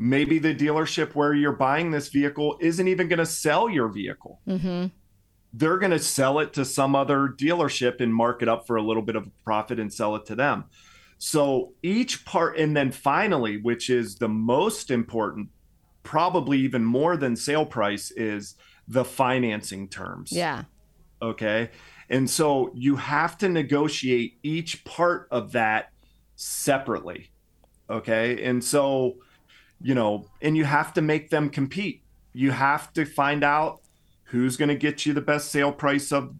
maybe 0.03 0.37
the 0.37 0.53
dealership 0.53 1.15
where 1.15 1.33
you're 1.33 1.53
buying 1.53 1.89
this 1.89 2.09
vehicle 2.09 2.57
isn't 2.59 2.89
even 2.89 3.07
going 3.07 3.19
to 3.19 3.25
sell 3.25 3.69
your 3.69 3.87
vehicle. 3.87 4.41
Mm-hmm. 4.45 4.87
They're 5.53 5.77
going 5.77 5.91
to 5.91 5.99
sell 5.99 6.39
it 6.39 6.51
to 6.53 6.65
some 6.65 6.93
other 6.93 7.29
dealership 7.29 8.01
and 8.01 8.13
mark 8.13 8.41
it 8.41 8.49
up 8.49 8.67
for 8.67 8.75
a 8.75 8.81
little 8.81 9.01
bit 9.01 9.15
of 9.15 9.29
profit 9.45 9.79
and 9.79 9.93
sell 9.93 10.17
it 10.17 10.25
to 10.25 10.35
them. 10.35 10.65
So 11.19 11.71
each 11.81 12.25
part, 12.25 12.57
and 12.57 12.75
then 12.75 12.91
finally, 12.91 13.61
which 13.61 13.89
is 13.89 14.15
the 14.15 14.27
most 14.27 14.91
important 14.91 15.47
probably 16.03 16.59
even 16.59 16.83
more 16.83 17.15
than 17.15 17.37
sale 17.37 17.65
price 17.65 18.11
is 18.11 18.55
the 18.89 19.05
financing 19.05 19.87
terms. 19.87 20.33
Yeah. 20.33 20.63
Okay. 21.21 21.69
And 22.09 22.29
so 22.29 22.71
you 22.75 22.97
have 22.97 23.37
to 23.37 23.47
negotiate 23.47 24.37
each 24.43 24.83
part 24.83 25.29
of 25.31 25.53
that 25.53 25.91
separately. 26.35 27.31
Okay. 27.89 28.43
And 28.43 28.61
so, 28.61 29.15
you 29.83 29.93
know, 29.93 30.25
and 30.41 30.57
you 30.57 30.63
have 30.63 30.93
to 30.93 31.01
make 31.01 31.29
them 31.29 31.49
compete. 31.49 32.03
You 32.31 32.51
have 32.51 32.91
to 32.93 33.05
find 33.05 33.43
out 33.43 33.81
who's 34.25 34.57
going 34.57 34.69
to 34.69 34.75
get 34.75 35.05
you 35.05 35.13
the 35.13 35.21
best 35.21 35.51
sale 35.51 35.71
price 35.71 36.11
of 36.11 36.33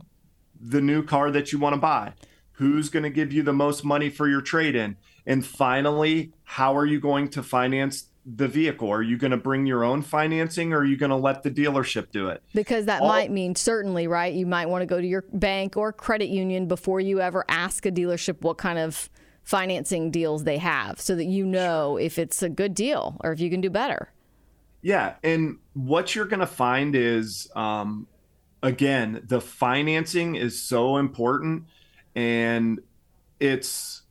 the 0.60 0.82
new 0.82 1.04
car 1.04 1.30
that 1.30 1.52
you 1.52 1.60
want 1.60 1.74
to 1.74 1.80
buy, 1.80 2.14
who's 2.54 2.90
going 2.90 3.04
to 3.04 3.10
give 3.10 3.32
you 3.32 3.44
the 3.44 3.54
most 3.54 3.84
money 3.84 4.10
for 4.10 4.28
your 4.28 4.42
trade 4.42 4.76
in. 4.76 4.96
And 5.26 5.46
finally, 5.46 6.32
how 6.44 6.76
are 6.76 6.86
you 6.86 7.00
going 7.00 7.30
to 7.30 7.44
finance 7.44 8.10
the 8.26 8.48
vehicle? 8.48 8.90
Are 8.90 9.02
you 9.02 9.18
going 9.18 9.32
to 9.32 9.38
bring 9.38 9.66
your 9.66 9.84
own 9.84 10.02
financing 10.02 10.72
or 10.72 10.80
are 10.80 10.86
you 10.86 10.96
going 10.96 11.10
to 11.10 11.16
let 11.18 11.44
the 11.44 11.52
dealership 11.52 12.12
do 12.12 12.30
it? 12.30 12.42
Because 12.54 12.86
that 12.86 13.02
All, 13.02 13.10
might 13.10 13.30
mean 13.30 13.56
certainly, 13.56 14.08
right? 14.08 14.34
You 14.34 14.46
might 14.46 14.68
want 14.68 14.82
to 14.82 14.86
go 14.86 15.00
to 15.00 15.06
your 15.06 15.26
bank 15.34 15.76
or 15.76 15.92
credit 15.92 16.30
union 16.30 16.68
before 16.68 17.02
you 17.02 17.20
ever 17.20 17.44
ask 17.50 17.86
a 17.86 17.92
dealership 17.92 18.42
what 18.42 18.58
kind 18.58 18.80
of 18.80 19.10
financing 19.44 20.10
deals 20.10 20.44
they 20.44 20.58
have 20.58 21.00
so 21.00 21.16
that 21.16 21.26
you 21.26 21.46
know 21.46 21.98
if 21.98 22.18
it's 22.18 22.42
a 22.42 22.50
good 22.50 22.74
deal 22.74 23.18
or 23.24 23.32
if 23.32 23.40
you 23.40 23.50
can 23.50 23.62
do 23.62 23.70
better. 23.70 24.12
Yeah. 24.82 25.16
And 25.24 25.58
what 25.74 26.16
you're 26.16 26.26
going 26.26 26.40
to 26.40 26.48
find 26.48 26.96
is, 26.96 27.50
um, 27.56 28.08
again, 28.62 29.22
the 29.26 29.42
financing 29.42 30.36
is 30.36 30.62
so 30.62 30.98
important 30.98 31.66
and 32.16 32.80
it's, 33.40 34.04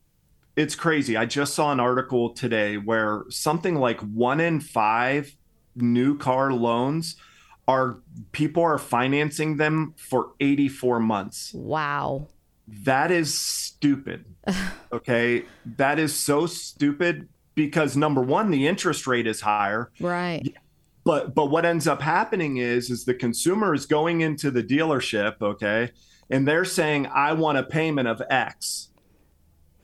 it's 0.57 0.75
crazy. 0.75 1.17
I 1.17 1.27
just 1.27 1.55
saw 1.55 1.73
an 1.73 1.81
article 1.81 2.31
today 2.31 2.77
where 2.77 3.25
something 3.29 3.75
like 3.75 4.01
one 4.01 4.41
in 4.41 4.61
five 4.61 5.35
new 5.75 6.19
car 6.19 6.53
loans 6.53 7.17
are 7.69 8.01
people 8.33 8.63
are 8.63 8.79
financing 8.79 9.57
them 9.57 9.95
for 9.97 10.33
84 10.41 11.01
months. 11.01 11.53
Wow. 11.55 12.29
That 12.69 13.11
is 13.11 13.39
stupid. 13.39 14.25
okay. 14.93 15.45
that 15.77 15.99
is 15.99 16.15
so 16.15 16.47
stupid 16.47 17.29
because 17.55 17.97
number 17.97 18.23
one, 18.23 18.51
the 18.51 18.67
interest 18.67 19.07
rate 19.07 19.27
is 19.27 19.41
higher. 19.41 19.91
Right. 20.01 20.55
But 21.05 21.35
but 21.35 21.51
what 21.51 21.65
ends 21.65 21.89
up 21.89 22.01
happening 22.01 22.59
is 22.59 22.89
is 22.89 23.05
the 23.05 23.15
consumer 23.15 23.75
is 23.75 23.87
going 23.87 24.21
into 24.21 24.51
the 24.53 24.63
dealership, 24.63 25.43
okay, 25.43 25.91
and 26.31 26.47
they're 26.47 26.65
saying, 26.65 27.09
I 27.09 27.33
want 27.33 27.59
a 27.59 27.65
payment 27.65 28.07
of 28.07 28.23
X 28.31 28.89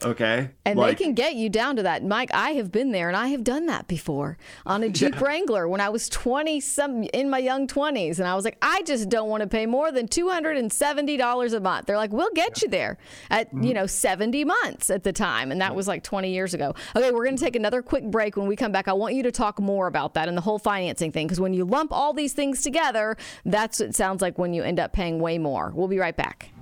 Okay. 0.05 0.51
And 0.65 0.79
like, 0.79 0.97
they 0.97 1.05
can 1.05 1.15
get 1.15 1.35
you 1.35 1.49
down 1.49 1.77
to 1.77 1.83
that. 1.83 2.05
Mike, 2.05 2.31
I 2.33 2.53
have 2.53 2.71
been 2.71 2.93
there 2.93 3.09
and 3.09 3.17
I 3.17 3.29
have 3.29 3.43
done 3.43 3.67
that 3.67 3.89
before 3.89 4.39
on 4.65 4.85
a 4.85 4.89
Jeep 4.89 5.15
yeah. 5.21 5.25
Wrangler 5.25 5.67
when 5.67 5.81
I 5.81 5.89
was 5.89 6.09
20 6.09 6.61
some 6.61 7.03
in 7.03 7.29
my 7.29 7.39
young 7.39 7.67
20s 7.67 8.19
and 8.19 8.29
I 8.29 8.37
was 8.37 8.45
like, 8.45 8.59
I 8.63 8.83
just 8.83 9.09
don't 9.09 9.29
want 9.29 9.43
to 9.43 9.49
pay 9.49 9.67
more 9.67 9.91
than 9.91 10.07
$270 10.07 11.55
a 11.55 11.61
month. 11.61 11.87
They're 11.87 11.97
like, 11.97 12.13
"We'll 12.13 12.31
get 12.35 12.63
you 12.63 12.69
there 12.69 12.99
at, 13.31 13.49
mm-hmm. 13.49 13.65
you 13.65 13.75
know, 13.75 13.87
70 13.87 14.45
months 14.45 14.91
at 14.91 15.03
the 15.03 15.13
time." 15.13 15.51
And 15.51 15.61
that 15.61 15.75
was 15.75 15.89
like 15.89 16.05
20 16.05 16.33
years 16.33 16.55
ago. 16.55 16.75
Okay, 16.95 17.11
we're 17.11 17.25
going 17.25 17.37
to 17.37 17.45
take 17.45 17.57
another 17.57 17.83
quick 17.83 18.05
break 18.05 18.37
when 18.37 18.47
we 18.47 18.55
come 18.55 18.71
back. 18.71 18.87
I 18.87 18.93
want 18.93 19.15
you 19.15 19.25
to 19.25 19.33
talk 19.33 19.59
more 19.61 19.89
about 19.89 20.15
that 20.15 20.29
and 20.29 20.37
the 20.37 20.43
whole 20.43 20.59
financing 20.59 21.11
thing 21.11 21.27
because 21.27 21.41
when 21.41 21.55
you 21.55 21.65
lump 21.65 21.93
all 21.93 22.13
these 22.13 22.35
things 22.35 22.63
together, 22.63 23.17
that's 23.45 23.81
what 23.81 23.89
it 23.91 23.97
sounds 23.97 24.23
like 24.23 24.39
when 24.39 24.55
you 24.55 24.63
end 24.63 24.79
up 24.79 24.93
paying 24.93 25.19
way 25.19 25.39
more. 25.39 25.73
We'll 25.75 25.89
be 25.89 25.99
right 25.99 26.17
back. 26.17 26.53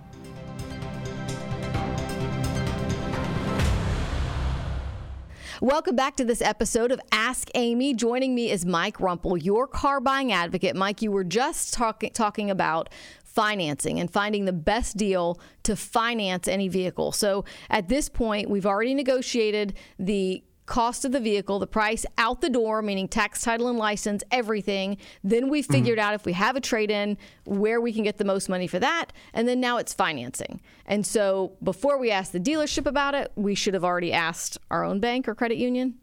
Welcome 5.62 5.96
back 5.96 6.16
to 6.16 6.24
this 6.26 6.42
episode 6.42 6.92
of 6.92 7.00
Ask 7.12 7.48
Amy. 7.54 7.94
Joining 7.94 8.34
me 8.34 8.50
is 8.50 8.66
Mike 8.66 8.98
Rumpel, 8.98 9.42
your 9.42 9.66
car 9.66 10.00
buying 10.00 10.30
advocate. 10.30 10.76
Mike, 10.76 11.00
you 11.00 11.10
were 11.10 11.24
just 11.24 11.72
talk- 11.72 12.04
talking 12.12 12.50
about 12.50 12.90
financing 13.24 13.98
and 13.98 14.10
finding 14.10 14.44
the 14.44 14.52
best 14.52 14.98
deal 14.98 15.40
to 15.62 15.74
finance 15.74 16.46
any 16.46 16.68
vehicle. 16.68 17.10
So 17.10 17.46
at 17.70 17.88
this 17.88 18.10
point, 18.10 18.50
we've 18.50 18.66
already 18.66 18.92
negotiated 18.92 19.72
the 19.98 20.44
cost 20.66 21.04
of 21.04 21.12
the 21.12 21.20
vehicle, 21.20 21.58
the 21.58 21.66
price 21.66 22.04
out 22.18 22.40
the 22.40 22.50
door, 22.50 22.82
meaning 22.82 23.08
tax, 23.08 23.40
title, 23.40 23.68
and 23.68 23.78
license, 23.78 24.22
everything. 24.30 24.98
Then 25.24 25.48
we 25.48 25.62
figured 25.62 25.98
mm-hmm. 25.98 26.08
out 26.08 26.14
if 26.14 26.26
we 26.26 26.32
have 26.34 26.56
a 26.56 26.60
trade 26.60 26.90
in, 26.90 27.16
where 27.44 27.80
we 27.80 27.92
can 27.92 28.04
get 28.04 28.18
the 28.18 28.24
most 28.24 28.48
money 28.48 28.66
for 28.66 28.78
that. 28.80 29.12
And 29.32 29.48
then 29.48 29.60
now 29.60 29.78
it's 29.78 29.94
financing. 29.94 30.60
And 30.84 31.06
so 31.06 31.56
before 31.62 31.98
we 31.98 32.10
ask 32.10 32.32
the 32.32 32.40
dealership 32.40 32.86
about 32.86 33.14
it, 33.14 33.32
we 33.36 33.54
should 33.54 33.74
have 33.74 33.84
already 33.84 34.12
asked 34.12 34.58
our 34.70 34.84
own 34.84 35.00
bank 35.00 35.28
or 35.28 35.34
credit 35.34 35.56
union. 35.56 35.94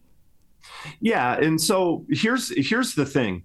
Yeah. 1.00 1.36
And 1.36 1.60
so 1.60 2.06
here's 2.10 2.50
here's 2.68 2.96
the 2.96 3.06
thing. 3.06 3.44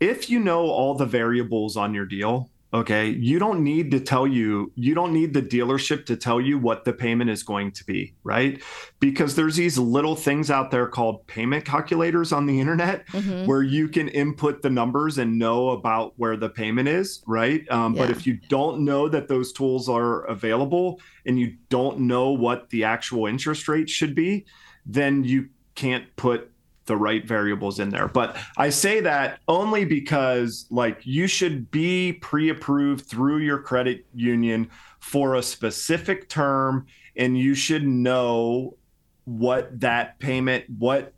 If 0.00 0.28
you 0.28 0.40
know 0.40 0.62
all 0.62 0.94
the 0.94 1.06
variables 1.06 1.76
on 1.76 1.94
your 1.94 2.04
deal, 2.04 2.50
Okay. 2.74 3.08
You 3.08 3.38
don't 3.38 3.62
need 3.62 3.90
to 3.92 4.00
tell 4.00 4.26
you, 4.26 4.72
you 4.74 4.94
don't 4.94 5.12
need 5.12 5.32
the 5.32 5.42
dealership 5.42 6.04
to 6.06 6.16
tell 6.16 6.40
you 6.40 6.58
what 6.58 6.84
the 6.84 6.92
payment 6.92 7.30
is 7.30 7.42
going 7.42 7.72
to 7.72 7.84
be, 7.84 8.14
right? 8.24 8.60
Because 8.98 9.36
there's 9.36 9.56
these 9.56 9.78
little 9.78 10.16
things 10.16 10.50
out 10.50 10.70
there 10.70 10.88
called 10.88 11.26
payment 11.26 11.64
calculators 11.64 12.32
on 12.32 12.46
the 12.46 12.60
internet 12.60 13.06
mm-hmm. 13.08 13.46
where 13.46 13.62
you 13.62 13.88
can 13.88 14.08
input 14.08 14.62
the 14.62 14.70
numbers 14.70 15.18
and 15.18 15.38
know 15.38 15.70
about 15.70 16.14
where 16.16 16.36
the 16.36 16.48
payment 16.48 16.88
is, 16.88 17.22
right? 17.26 17.68
Um, 17.70 17.94
yeah. 17.94 18.02
But 18.02 18.10
if 18.10 18.26
you 18.26 18.38
don't 18.48 18.84
know 18.84 19.08
that 19.08 19.28
those 19.28 19.52
tools 19.52 19.88
are 19.88 20.24
available 20.24 21.00
and 21.24 21.38
you 21.38 21.56
don't 21.68 22.00
know 22.00 22.30
what 22.30 22.68
the 22.70 22.84
actual 22.84 23.26
interest 23.26 23.68
rate 23.68 23.88
should 23.88 24.14
be, 24.14 24.44
then 24.84 25.24
you 25.24 25.48
can't 25.76 26.04
put 26.16 26.50
the 26.86 26.96
right 26.96 27.26
variables 27.26 27.80
in 27.80 27.90
there. 27.90 28.08
But 28.08 28.36
I 28.56 28.70
say 28.70 29.00
that 29.00 29.40
only 29.48 29.84
because 29.84 30.66
like 30.70 31.00
you 31.04 31.26
should 31.26 31.70
be 31.70 32.14
pre-approved 32.14 33.06
through 33.06 33.38
your 33.38 33.58
credit 33.58 34.06
union 34.14 34.70
for 35.00 35.34
a 35.34 35.42
specific 35.42 36.28
term 36.28 36.86
and 37.16 37.38
you 37.38 37.54
should 37.54 37.86
know 37.86 38.76
what 39.24 39.80
that 39.80 40.18
payment 40.20 40.64
what 40.78 41.12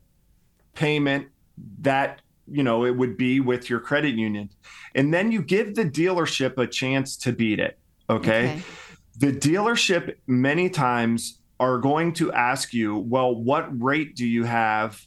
payment 0.75 1.29
that 1.81 2.23
you 2.51 2.63
know 2.63 2.85
it 2.85 2.97
would 2.97 3.17
be 3.17 3.41
with 3.41 3.69
your 3.69 3.81
credit 3.81 4.15
union. 4.15 4.49
And 4.95 5.13
then 5.13 5.31
you 5.33 5.43
give 5.43 5.75
the 5.75 5.85
dealership 5.85 6.57
a 6.59 6.67
chance 6.67 7.17
to 7.19 7.33
beat 7.33 7.59
it, 7.59 7.79
okay? 8.09 8.53
okay. 8.53 8.63
The 9.19 9.33
dealership 9.33 10.15
many 10.27 10.71
times 10.71 11.41
are 11.61 11.79
going 11.79 12.13
to 12.15 12.33
ask 12.33 12.73
you, 12.73 12.97
well, 12.97 13.35
what 13.35 13.69
rate 13.83 14.15
do 14.15 14.27
you 14.27 14.45
have 14.45 15.05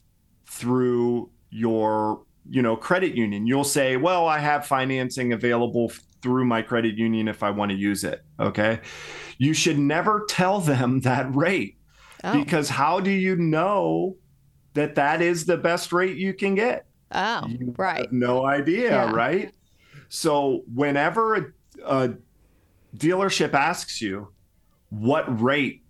through 0.52 1.30
your 1.50 2.24
you 2.50 2.62
know 2.62 2.76
credit 2.76 3.16
union. 3.16 3.48
You'll 3.48 3.64
say 3.64 3.96
well 3.96 4.28
i 4.28 4.38
have 4.38 4.68
financing 4.68 5.32
available 5.32 5.92
through 6.22 6.46
my 6.46 6.62
credit 6.62 6.98
union 6.98 7.28
if 7.28 7.42
i 7.42 7.50
want 7.50 7.72
to 7.72 7.78
use 7.78 8.04
it 8.04 8.24
okay? 8.40 8.82
You 9.38 9.54
should 9.54 9.80
never 9.80 10.26
tell 10.28 10.60
them 10.60 11.00
that 11.10 11.34
rate 11.34 11.78
oh. 12.24 12.34
because 12.34 12.70
how 12.70 13.00
do 13.00 13.10
you 13.10 13.36
know 13.38 14.18
that 14.74 14.96
that 14.96 15.22
is 15.22 15.46
the 15.46 15.58
best 15.58 15.92
rate 15.92 16.18
you 16.18 16.34
can 16.34 16.56
get? 16.56 16.86
Oh 17.14 17.48
you 17.48 17.74
right. 17.78 18.12
no 18.12 18.46
idea 18.46 18.90
yeah. 18.90 19.12
right? 19.12 19.54
So 20.10 20.64
whenever 20.74 21.36
a, 21.36 21.46
a 21.86 22.14
dealership 22.98 23.54
asks 23.54 24.02
you 24.02 24.28
what 24.90 25.42
rate 25.42 25.84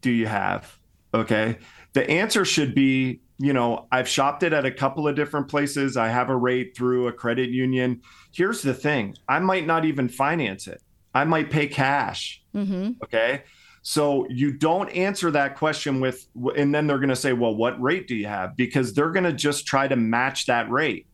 do 0.00 0.10
you 0.10 0.26
have? 0.26 0.78
okay 1.14 1.58
the 1.92 2.08
answer 2.10 2.44
should 2.44 2.74
be 2.74 3.20
you 3.38 3.52
know, 3.52 3.86
I've 3.92 4.08
shopped 4.08 4.42
it 4.42 4.52
at 4.52 4.64
a 4.64 4.70
couple 4.70 5.06
of 5.06 5.14
different 5.14 5.48
places. 5.48 5.96
I 5.96 6.08
have 6.08 6.30
a 6.30 6.36
rate 6.36 6.76
through 6.76 7.08
a 7.08 7.12
credit 7.12 7.50
union. 7.50 8.00
Here's 8.32 8.62
the 8.62 8.74
thing 8.74 9.16
I 9.28 9.38
might 9.40 9.66
not 9.66 9.84
even 9.84 10.08
finance 10.08 10.66
it, 10.66 10.82
I 11.14 11.24
might 11.24 11.50
pay 11.50 11.66
cash. 11.66 12.42
Mm-hmm. 12.54 12.92
Okay. 13.04 13.42
So 13.82 14.26
you 14.28 14.52
don't 14.52 14.88
answer 14.88 15.30
that 15.30 15.56
question 15.56 16.00
with, 16.00 16.26
and 16.56 16.74
then 16.74 16.88
they're 16.88 16.98
going 16.98 17.08
to 17.08 17.14
say, 17.14 17.32
well, 17.32 17.54
what 17.54 17.80
rate 17.80 18.08
do 18.08 18.16
you 18.16 18.26
have? 18.26 18.56
Because 18.56 18.92
they're 18.94 19.12
going 19.12 19.24
to 19.24 19.32
just 19.32 19.64
try 19.64 19.86
to 19.86 19.94
match 19.94 20.46
that 20.46 20.68
rate. 20.68 21.06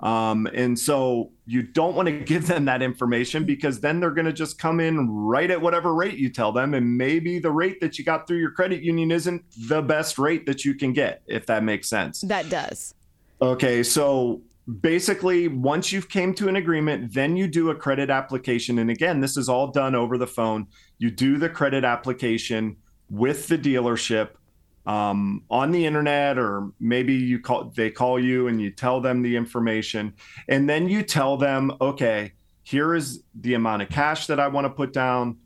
Um, 0.00 0.46
and 0.54 0.78
so 0.78 1.32
you 1.46 1.62
don't 1.62 1.94
want 1.94 2.08
to 2.08 2.18
give 2.24 2.46
them 2.46 2.64
that 2.66 2.82
information 2.82 3.44
because 3.44 3.80
then 3.80 4.00
they're 4.00 4.10
going 4.10 4.26
to 4.26 4.32
just 4.32 4.58
come 4.58 4.80
in 4.80 5.10
right 5.10 5.50
at 5.50 5.60
whatever 5.60 5.94
rate 5.94 6.18
you 6.18 6.30
tell 6.30 6.52
them. 6.52 6.74
And 6.74 6.96
maybe 6.96 7.38
the 7.38 7.50
rate 7.50 7.80
that 7.80 7.98
you 7.98 8.04
got 8.04 8.26
through 8.26 8.38
your 8.38 8.50
credit 8.50 8.82
union 8.82 9.10
isn't 9.10 9.42
the 9.68 9.82
best 9.82 10.18
rate 10.18 10.46
that 10.46 10.64
you 10.64 10.74
can 10.74 10.92
get, 10.92 11.22
if 11.26 11.46
that 11.46 11.64
makes 11.64 11.88
sense. 11.88 12.20
That 12.22 12.48
does. 12.48 12.94
Okay. 13.40 13.82
So 13.82 14.42
basically, 14.80 15.48
once 15.48 15.92
you've 15.92 16.08
came 16.08 16.34
to 16.34 16.48
an 16.48 16.56
agreement, 16.56 17.12
then 17.12 17.36
you 17.36 17.48
do 17.48 17.70
a 17.70 17.74
credit 17.74 18.10
application. 18.10 18.78
And 18.78 18.90
again, 18.90 19.20
this 19.20 19.36
is 19.36 19.48
all 19.48 19.68
done 19.68 19.94
over 19.94 20.18
the 20.18 20.26
phone. 20.26 20.66
You 20.98 21.10
do 21.10 21.38
the 21.38 21.48
credit 21.48 21.84
application 21.84 22.76
with 23.10 23.48
the 23.48 23.58
dealership 23.58 24.30
um, 24.86 25.42
on 25.50 25.70
the 25.70 25.84
internet 25.84 26.38
or 26.38 26.72
maybe 26.80 27.14
you 27.14 27.38
call 27.38 27.72
they 27.76 27.90
call 27.90 28.18
you 28.18 28.48
and 28.48 28.60
you 28.60 28.70
tell 28.70 29.00
them 29.00 29.22
the 29.22 29.36
information 29.36 30.14
and 30.48 30.68
then 30.68 30.88
you 30.88 31.02
tell 31.02 31.36
them 31.36 31.72
okay 31.80 32.32
here 32.68 32.94
is 32.94 33.22
the 33.34 33.54
amount 33.54 33.80
of 33.80 33.88
cash 33.88 34.26
that 34.26 34.38
i 34.38 34.46
want 34.46 34.66
to 34.66 34.70
put 34.70 34.92
down. 34.92 35.38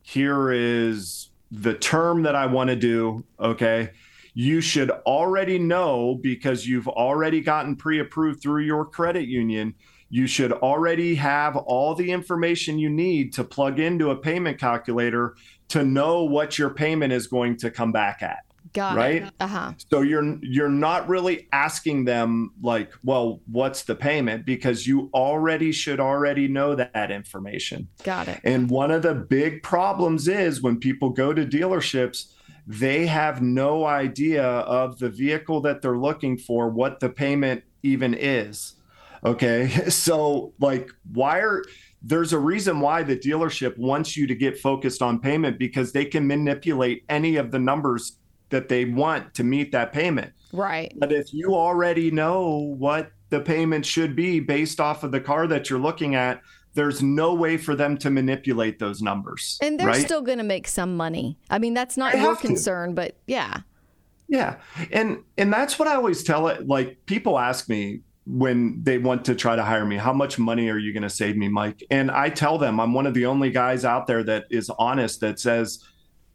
Here 0.00 0.50
is 0.50 1.28
the 1.50 1.74
term 1.74 2.22
that 2.22 2.34
i 2.34 2.46
want 2.46 2.70
to 2.70 2.76
do 2.76 3.22
okay? 3.38 3.90
You 4.32 4.62
should 4.62 4.90
already 4.90 5.58
know 5.58 6.18
because 6.22 6.66
you've 6.66 6.88
already 6.88 7.42
gotten 7.42 7.76
pre-approved 7.76 8.40
through 8.40 8.62
your 8.62 8.86
credit 8.86 9.28
union. 9.28 9.74
You 10.08 10.26
should 10.26 10.52
already 10.52 11.16
have 11.16 11.54
all 11.54 11.94
the 11.94 12.10
information 12.10 12.78
you 12.78 12.88
need 12.88 13.34
to 13.34 13.44
plug 13.44 13.78
into 13.78 14.10
a 14.10 14.16
payment 14.16 14.58
calculator 14.58 15.36
to 15.68 15.84
know 15.84 16.24
what 16.24 16.58
your 16.58 16.70
payment 16.70 17.12
is 17.12 17.26
going 17.26 17.58
to 17.58 17.70
come 17.70 17.92
back 17.92 18.22
at 18.22 18.38
Got 18.72 18.96
right? 18.96 19.30
Uh-huh. 19.40 19.72
So 19.90 20.02
you're 20.02 20.38
you're 20.42 20.68
not 20.68 21.08
really 21.08 21.48
asking 21.52 22.04
them 22.04 22.52
like, 22.62 22.92
well, 23.02 23.40
what's 23.50 23.82
the 23.82 23.96
payment 23.96 24.46
because 24.46 24.86
you 24.86 25.10
already 25.12 25.72
should 25.72 25.98
already 25.98 26.46
know 26.46 26.74
that 26.76 27.10
information. 27.10 27.88
Got 28.04 28.28
it. 28.28 28.40
And 28.44 28.70
one 28.70 28.90
of 28.90 29.02
the 29.02 29.14
big 29.14 29.62
problems 29.62 30.28
is 30.28 30.62
when 30.62 30.78
people 30.78 31.10
go 31.10 31.32
to 31.32 31.44
dealerships, 31.44 32.32
they 32.66 33.06
have 33.06 33.42
no 33.42 33.84
idea 33.86 34.44
of 34.44 34.98
the 34.98 35.08
vehicle 35.10 35.60
that 35.62 35.82
they're 35.82 35.98
looking 35.98 36.38
for, 36.38 36.68
what 36.68 37.00
the 37.00 37.08
payment 37.08 37.64
even 37.82 38.14
is. 38.14 38.74
Okay? 39.24 39.68
So 39.90 40.52
like 40.60 40.90
why 41.12 41.40
are 41.40 41.64
there's 42.02 42.32
a 42.32 42.38
reason 42.38 42.80
why 42.80 43.02
the 43.02 43.16
dealership 43.16 43.76
wants 43.76 44.16
you 44.16 44.26
to 44.26 44.34
get 44.34 44.58
focused 44.58 45.02
on 45.02 45.20
payment 45.20 45.58
because 45.58 45.92
they 45.92 46.04
can 46.04 46.26
manipulate 46.26 47.04
any 47.08 47.36
of 47.36 47.50
the 47.50 47.58
numbers 47.58 48.16
that 48.50 48.68
they 48.68 48.84
want 48.84 49.34
to 49.34 49.44
meet 49.44 49.72
that 49.72 49.92
payment. 49.92 50.32
Right. 50.52 50.92
But 50.96 51.12
if 51.12 51.32
you 51.32 51.54
already 51.54 52.10
know 52.10 52.74
what 52.78 53.10
the 53.30 53.40
payment 53.40 53.86
should 53.86 54.14
be 54.14 54.40
based 54.40 54.80
off 54.80 55.04
of 55.04 55.12
the 55.12 55.20
car 55.20 55.46
that 55.46 55.70
you're 55.70 55.78
looking 55.78 56.14
at, 56.14 56.40
there's 56.74 57.02
no 57.02 57.34
way 57.34 57.56
for 57.56 57.74
them 57.74 57.96
to 57.98 58.10
manipulate 58.10 58.78
those 58.78 59.02
numbers. 59.02 59.58
And 59.62 59.78
they're 59.78 59.88
right? 59.88 60.00
still 60.00 60.22
going 60.22 60.38
to 60.38 60.44
make 60.44 60.68
some 60.68 60.96
money. 60.96 61.38
I 61.48 61.58
mean, 61.58 61.74
that's 61.74 61.96
not 61.96 62.16
your 62.16 62.36
concern, 62.36 62.90
to. 62.90 62.94
but 62.94 63.16
yeah. 63.26 63.58
Yeah. 64.28 64.56
And 64.92 65.24
and 65.36 65.52
that's 65.52 65.78
what 65.78 65.88
I 65.88 65.96
always 65.96 66.22
tell 66.22 66.46
it 66.48 66.68
like 66.68 66.98
people 67.06 67.38
ask 67.38 67.68
me 67.68 68.02
when 68.26 68.80
they 68.82 68.98
want 68.98 69.24
to 69.24 69.34
try 69.34 69.56
to 69.56 69.64
hire 69.64 69.84
me, 69.84 69.96
how 69.96 70.12
much 70.12 70.38
money 70.38 70.68
are 70.68 70.78
you 70.78 70.92
going 70.92 71.02
to 71.02 71.10
save 71.10 71.36
me, 71.36 71.48
Mike? 71.48 71.82
And 71.90 72.10
I 72.10 72.28
tell 72.28 72.58
them 72.58 72.78
I'm 72.78 72.92
one 72.92 73.06
of 73.06 73.14
the 73.14 73.26
only 73.26 73.50
guys 73.50 73.84
out 73.84 74.06
there 74.06 74.22
that 74.24 74.44
is 74.50 74.70
honest 74.78 75.20
that 75.20 75.40
says, 75.40 75.84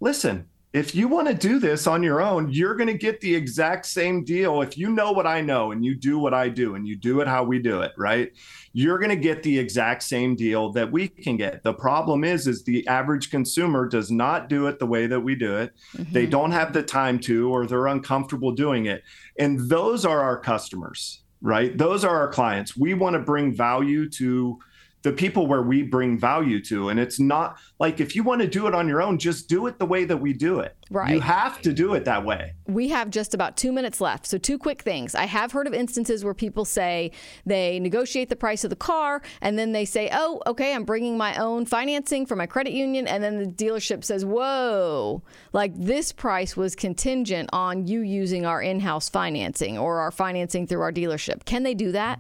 "Listen, 0.02 0.46
if 0.76 0.94
you 0.94 1.08
want 1.08 1.26
to 1.30 1.34
do 1.34 1.58
this 1.58 1.88
on 1.88 2.04
your 2.04 2.22
own, 2.22 2.50
you're 2.50 2.76
going 2.76 2.90
to 2.90 2.98
get 2.98 3.22
the 3.22 3.34
exact 3.34 3.86
same 3.86 4.26
deal. 4.26 4.62
If 4.62 4.78
you 4.78 4.90
know 4.90 5.14
what 5.14 5.26
I 5.26 5.40
know 5.40 5.72
and 5.72 5.86
you 5.86 5.96
do 5.96 6.20
what 6.20 6.34
I 6.34 6.50
do 6.50 6.76
and 6.76 6.86
you 6.86 6.98
do 6.98 7.22
it 7.22 7.30
how 7.30 7.46
we 7.46 7.60
do 7.60 7.80
it, 7.80 7.94
right? 7.98 8.34
You're 8.74 9.00
going 9.00 9.10
to 9.10 9.16
get 9.16 9.42
the 9.42 9.58
exact 9.58 10.04
same 10.04 10.36
deal 10.36 10.74
that 10.74 10.92
we 10.92 11.08
can 11.08 11.38
get. 11.38 11.64
The 11.64 11.74
problem 11.74 12.26
is 12.26 12.46
is 12.46 12.66
the 12.66 12.86
average 12.90 13.32
consumer 13.32 13.88
does 13.88 14.12
not 14.12 14.50
do 14.50 14.68
it 14.68 14.78
the 14.78 14.86
way 14.86 15.08
that 15.08 15.22
we 15.22 15.34
do 15.34 15.56
it. 15.56 15.72
Mm-hmm. 15.94 16.12
They 16.12 16.26
don't 16.26 16.52
have 16.52 16.74
the 16.74 16.84
time 16.84 17.20
to 17.20 17.50
or 17.50 17.66
they're 17.66 17.88
uncomfortable 17.88 18.52
doing 18.52 18.88
it. 18.88 19.02
And 19.40 19.70
those 19.70 20.04
are 20.04 20.20
our 20.20 20.38
customers, 20.38 21.22
right? 21.42 21.78
Those 21.78 22.04
are 22.04 22.18
our 22.18 22.28
clients. 22.28 22.76
We 22.76 22.96
want 22.96 23.14
to 23.14 23.20
bring 23.20 23.54
value 23.54 24.10
to 24.10 24.60
the 25.06 25.14
people 25.14 25.46
where 25.46 25.62
we 25.62 25.84
bring 25.84 26.18
value 26.18 26.60
to. 26.60 26.90
And 26.90 27.00
it's 27.00 27.20
not 27.20 27.60
like 27.78 28.00
if 28.00 28.16
you 28.16 28.24
want 28.24 28.42
to 28.42 28.48
do 28.48 28.66
it 28.66 28.74
on 28.74 28.88
your 28.88 29.04
own, 29.04 29.20
just 29.20 29.48
do 29.48 29.68
it 29.68 29.78
the 29.78 29.86
way 29.86 30.04
that 30.04 30.18
we 30.18 30.34
do 30.34 30.62
it. 30.62 30.76
Right. 30.90 31.14
You 31.14 31.20
have 31.20 31.62
to 31.62 31.74
do 31.74 31.94
it 31.94 32.06
that 32.06 32.26
way. 32.26 32.54
We 32.66 32.90
have 32.90 33.12
just 33.12 33.36
about 33.36 33.56
two 33.56 33.72
minutes 33.72 34.02
left. 34.02 34.26
So, 34.26 34.40
two 34.40 34.58
quick 34.58 34.82
things. 34.82 35.14
I 35.14 35.26
have 35.26 35.52
heard 35.52 35.68
of 35.68 35.76
instances 35.76 36.26
where 36.26 36.34
people 36.34 36.66
say 36.66 37.12
they 37.46 37.80
negotiate 37.80 38.30
the 38.30 38.36
price 38.36 38.64
of 38.64 38.72
the 38.72 38.76
car 38.76 39.22
and 39.42 39.60
then 39.60 39.74
they 39.74 39.86
say, 39.86 40.10
oh, 40.12 40.42
okay, 40.48 40.74
I'm 40.74 40.86
bringing 40.86 41.18
my 41.18 41.36
own 41.38 41.68
financing 41.68 42.26
for 42.26 42.36
my 42.36 42.48
credit 42.48 42.74
union. 42.74 43.08
And 43.08 43.24
then 43.24 43.38
the 43.38 43.46
dealership 43.46 44.04
says, 44.04 44.26
whoa, 44.26 45.22
like 45.54 45.72
this 45.76 46.12
price 46.12 46.58
was 46.58 46.76
contingent 46.76 47.52
on 47.54 47.86
you 47.86 48.02
using 48.02 48.44
our 48.48 48.60
in 48.60 48.80
house 48.80 49.08
financing 49.08 49.78
or 49.78 50.00
our 50.00 50.12
financing 50.12 50.66
through 50.66 50.82
our 50.82 50.92
dealership. 50.92 51.46
Can 51.46 51.62
they 51.62 51.76
do 51.76 51.92
that? 51.92 52.20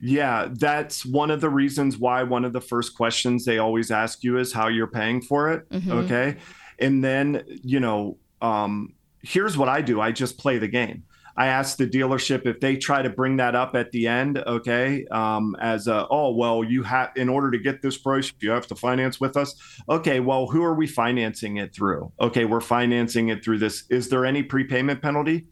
Yeah, 0.00 0.48
that's 0.52 1.04
one 1.04 1.30
of 1.30 1.40
the 1.40 1.50
reasons 1.50 1.98
why 1.98 2.22
one 2.22 2.44
of 2.44 2.52
the 2.52 2.60
first 2.60 2.96
questions 2.96 3.44
they 3.44 3.58
always 3.58 3.90
ask 3.90 4.22
you 4.22 4.38
is 4.38 4.52
how 4.52 4.68
you're 4.68 4.86
paying 4.86 5.20
for 5.22 5.52
it. 5.52 5.68
Mm-hmm. 5.70 5.92
Okay. 5.92 6.36
And 6.78 7.02
then, 7.02 7.44
you 7.62 7.80
know, 7.80 8.18
um, 8.42 8.94
here's 9.22 9.56
what 9.56 9.68
I 9.68 9.80
do 9.80 10.00
I 10.00 10.12
just 10.12 10.38
play 10.38 10.58
the 10.58 10.68
game. 10.68 11.04
I 11.38 11.48
ask 11.48 11.76
the 11.76 11.86
dealership 11.86 12.46
if 12.46 12.60
they 12.60 12.76
try 12.76 13.02
to 13.02 13.10
bring 13.10 13.36
that 13.36 13.54
up 13.54 13.76
at 13.76 13.90
the 13.90 14.06
end, 14.06 14.38
okay, 14.38 15.04
um, 15.10 15.54
as 15.60 15.86
a, 15.86 16.06
oh, 16.10 16.34
well, 16.34 16.64
you 16.64 16.82
have, 16.84 17.10
in 17.14 17.28
order 17.28 17.50
to 17.50 17.58
get 17.58 17.82
this 17.82 17.98
price, 17.98 18.32
you 18.40 18.50
have 18.50 18.66
to 18.68 18.74
finance 18.74 19.20
with 19.20 19.36
us. 19.36 19.54
Okay, 19.88 20.20
well, 20.20 20.46
who 20.46 20.62
are 20.64 20.74
we 20.74 20.86
financing 20.86 21.58
it 21.58 21.74
through? 21.74 22.10
Okay, 22.20 22.46
we're 22.46 22.62
financing 22.62 23.28
it 23.28 23.44
through 23.44 23.58
this. 23.58 23.84
Is 23.90 24.08
there 24.08 24.24
any 24.24 24.42
prepayment 24.42 25.02
penalty? 25.02 25.46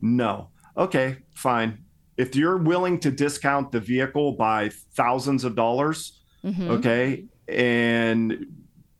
No. 0.00 0.50
Okay, 0.76 1.18
fine. 1.34 1.83
If 2.16 2.36
you're 2.36 2.58
willing 2.58 3.00
to 3.00 3.10
discount 3.10 3.72
the 3.72 3.80
vehicle 3.80 4.32
by 4.32 4.70
thousands 4.94 5.44
of 5.44 5.56
dollars, 5.56 6.20
mm-hmm. 6.44 6.70
okay, 6.70 7.24
and 7.48 8.46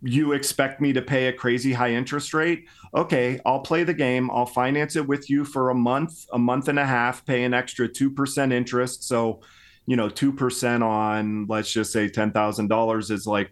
you 0.05 0.33
expect 0.33 0.81
me 0.81 0.93
to 0.93 1.01
pay 1.01 1.29
a 1.29 1.33
crazy 1.33 1.73
high 1.73 1.93
interest 1.93 2.35
rate. 2.35 2.67
Okay, 2.95 3.41
I'll 3.47 3.61
play 3.61 3.85
the 3.85 3.95
game. 3.95 4.31
I'll 4.31 4.47
finance 4.47 4.97
it 4.97 5.07
with 5.07 5.31
you 5.31 5.45
for 5.45 5.71
a 5.71 5.75
month, 5.75 6.27
a 6.33 6.39
month 6.39 6.69
and 6.69 6.79
a 6.79 6.85
half, 6.85 7.25
pay 7.25 7.45
an 7.45 7.55
extra 7.55 7.89
2% 7.89 8.53
interest. 8.53 9.05
So, 9.09 9.41
you 9.87 9.97
know, 9.97 10.11
2% 10.11 10.83
on, 10.83 11.47
let's 11.47 11.73
just 11.73 11.91
say 11.91 12.09
$10,000 12.09 13.11
is 13.11 13.27
like, 13.27 13.51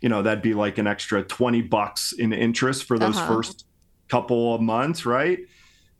you 0.00 0.08
know, 0.08 0.22
that'd 0.22 0.42
be 0.42 0.54
like 0.54 0.78
an 0.78 0.86
extra 0.86 1.24
20 1.24 1.62
bucks 1.62 2.12
in 2.12 2.32
interest 2.32 2.84
for 2.84 2.96
those 2.98 3.16
uh-huh. 3.16 3.34
first 3.34 3.66
couple 4.08 4.54
of 4.54 4.60
months, 4.60 5.04
right? 5.04 5.40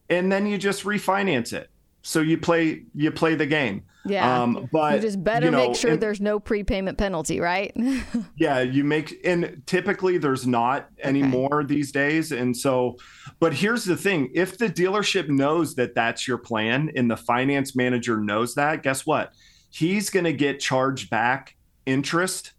And 0.09 0.31
then 0.31 0.47
you 0.47 0.59
just 0.59 0.85
refinance 0.85 1.53
it. 1.53 1.71
So 2.03 2.21
you 2.21 2.39
play 2.39 2.85
you 2.95 3.11
play 3.11 3.35
the 3.35 3.47
game. 3.47 3.85
Yeah. 4.05 4.43
Um, 4.43 4.69
but 4.73 4.97
you 4.97 5.01
just 5.01 5.23
better 5.23 5.47
you 5.47 5.53
know, 5.53 5.69
make 5.69 5.77
sure 5.77 5.93
and, 5.93 6.01
there's 6.01 6.21
no 6.21 6.41
prepayment 6.41 6.99
penalty, 6.99 7.39
right? 7.39 7.73
yeah, 8.37 8.61
you 8.61 8.83
make 8.83 9.21
and 9.25 9.63
typically 9.67 10.19
there's 10.19 10.47
not 10.47 10.89
anymore 11.03 11.61
okay. 11.61 11.75
these 11.75 11.93
days. 11.93 12.33
And 12.33 12.57
so, 12.57 12.97
but 13.39 13.55
here's 13.55 13.85
the 13.85 13.97
thing: 13.97 14.31
if 14.35 14.59
the 14.59 14.69
dealership 14.69 15.29
knows 15.29 15.77
that 15.77 15.95
that's 15.95 16.27
your 16.27 16.39
plan, 16.39 16.91
and 16.97 17.11
the 17.11 17.17
finance 17.17 17.77
manager 17.77 18.17
knows 18.19 18.55
that, 18.57 18.83
guess 18.83 19.07
what? 19.07 19.33
He's 19.71 20.11
going 20.11 20.25
to 20.25 20.33
get 20.33 20.61
charged 20.61 21.09
back 21.09 21.57
interest 21.87 22.53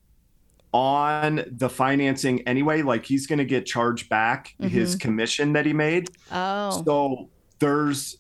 on 0.73 1.43
the 1.51 1.69
financing 1.69 2.41
anyway. 2.47 2.81
Like 2.81 3.05
he's 3.05 3.27
going 3.27 3.39
to 3.39 3.45
get 3.45 3.65
charged 3.65 4.09
back 4.09 4.55
mm-hmm. 4.59 4.69
his 4.69 4.95
commission 4.95 5.53
that 5.53 5.65
he 5.65 5.73
made. 5.73 6.09
Oh. 6.31 6.83
So 6.83 7.29
there's 7.59 8.17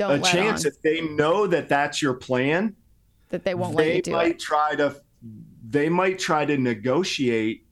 don't 0.00 0.20
a 0.20 0.22
chance 0.22 0.64
on. 0.64 0.72
if 0.72 0.80
they 0.82 1.02
know 1.02 1.46
that 1.46 1.68
that's 1.68 2.00
your 2.00 2.14
plan 2.14 2.74
that 3.28 3.44
they 3.44 3.54
won't 3.54 3.76
they 3.76 4.02
might 4.08 4.32
it. 4.32 4.38
try 4.40 4.74
to 4.74 4.96
they 5.68 5.88
might 5.88 6.18
try 6.18 6.44
to 6.44 6.56
negotiate 6.56 7.66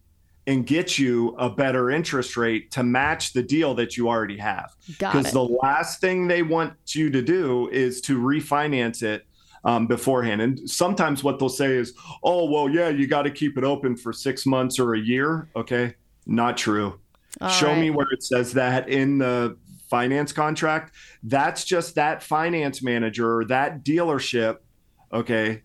and 0.47 0.67
get 0.67 0.99
you 0.99 1.35
a 1.39 1.51
better 1.51 1.91
interest 1.91 2.37
rate 2.37 2.71
to 2.71 2.83
match 2.83 3.33
the 3.33 3.43
deal 3.43 3.75
that 3.75 3.97
you 3.97 4.09
already 4.09 4.37
have 4.37 4.75
because 4.87 5.33
the 5.33 5.43
last 5.43 6.01
thing 6.01 6.29
they 6.29 6.43
want 6.43 6.75
you 6.89 7.11
to 7.11 7.23
do 7.23 7.69
is 7.71 8.01
to 8.03 8.19
refinance 8.21 9.03
it 9.03 9.25
um, 9.65 9.87
beforehand 9.87 10.41
and 10.41 10.71
sometimes 10.71 11.25
what 11.25 11.39
they'll 11.39 11.49
say 11.49 11.73
is 11.75 11.95
oh 12.23 12.45
well 12.45 12.69
yeah 12.69 12.89
you 12.89 13.07
got 13.07 13.23
to 13.23 13.31
keep 13.31 13.59
it 13.59 13.65
open 13.65 13.97
for 13.97 14.13
six 14.13 14.47
months 14.47 14.79
or 14.79 14.95
a 14.95 15.01
year 15.01 15.49
okay 15.57 15.95
not 16.27 16.57
true 16.57 17.01
All 17.41 17.49
show 17.49 17.69
right. 17.69 17.81
me 17.81 17.91
where 17.91 18.07
it 18.13 18.23
says 18.23 18.53
that 18.53 18.89
in 18.89 19.19
the 19.19 19.57
finance 19.89 20.33
contract, 20.33 20.95
that's 21.23 21.65
just 21.65 21.95
that 21.97 22.23
finance 22.23 22.83
manager 22.83 23.45
that 23.49 23.85
dealership. 23.85 24.59
Okay. 25.13 25.63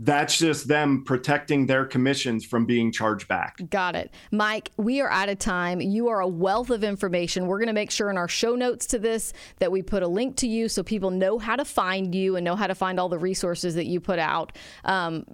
That's 0.00 0.38
just 0.38 0.68
them 0.68 1.02
protecting 1.04 1.66
their 1.66 1.84
commissions 1.84 2.44
from 2.44 2.66
being 2.66 2.92
charged 2.92 3.26
back. 3.26 3.58
Got 3.68 3.96
it. 3.96 4.12
Mike, 4.30 4.70
we 4.76 5.00
are 5.00 5.10
out 5.10 5.28
of 5.28 5.40
time. 5.40 5.80
You 5.80 6.08
are 6.08 6.20
a 6.20 6.28
wealth 6.28 6.70
of 6.70 6.84
information. 6.84 7.48
We're 7.48 7.58
going 7.58 7.66
to 7.66 7.72
make 7.72 7.90
sure 7.90 8.08
in 8.08 8.16
our 8.16 8.28
show 8.28 8.54
notes 8.54 8.86
to 8.86 9.00
this 9.00 9.32
that 9.58 9.72
we 9.72 9.82
put 9.82 10.04
a 10.04 10.08
link 10.08 10.36
to 10.36 10.46
you 10.46 10.68
so 10.68 10.84
people 10.84 11.10
know 11.10 11.40
how 11.40 11.56
to 11.56 11.64
find 11.64 12.14
you 12.14 12.36
and 12.36 12.44
know 12.44 12.54
how 12.54 12.68
to 12.68 12.76
find 12.76 13.00
all 13.00 13.08
the 13.08 13.18
resources 13.18 13.74
that 13.74 13.86
you 13.86 14.00
put 14.00 14.20
out. 14.20 14.56
Um, 14.84 15.24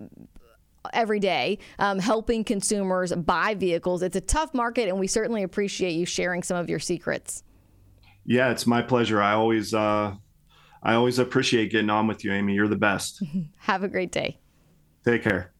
every 0.92 1.20
day 1.20 1.58
um, 1.78 1.98
helping 1.98 2.44
consumers 2.44 3.12
buy 3.12 3.54
vehicles. 3.54 4.02
It's 4.02 4.16
a 4.16 4.20
tough 4.20 4.54
market, 4.54 4.88
and 4.88 4.98
we 4.98 5.06
certainly 5.06 5.42
appreciate 5.42 5.92
you 5.92 6.06
sharing 6.06 6.42
some 6.42 6.56
of 6.56 6.68
your 6.68 6.78
secrets. 6.78 7.42
Yeah, 8.26 8.50
it's 8.50 8.66
my 8.66 8.82
pleasure. 8.82 9.22
I 9.22 9.32
always 9.32 9.74
uh, 9.74 10.14
I 10.82 10.94
always 10.94 11.18
appreciate 11.18 11.70
getting 11.70 11.90
on 11.90 12.06
with 12.06 12.24
you, 12.24 12.32
Amy. 12.32 12.54
You're 12.54 12.68
the 12.68 12.76
best. 12.76 13.22
Have 13.58 13.82
a 13.82 13.88
great 13.88 14.12
day. 14.12 14.38
Take 15.04 15.22
care. 15.22 15.52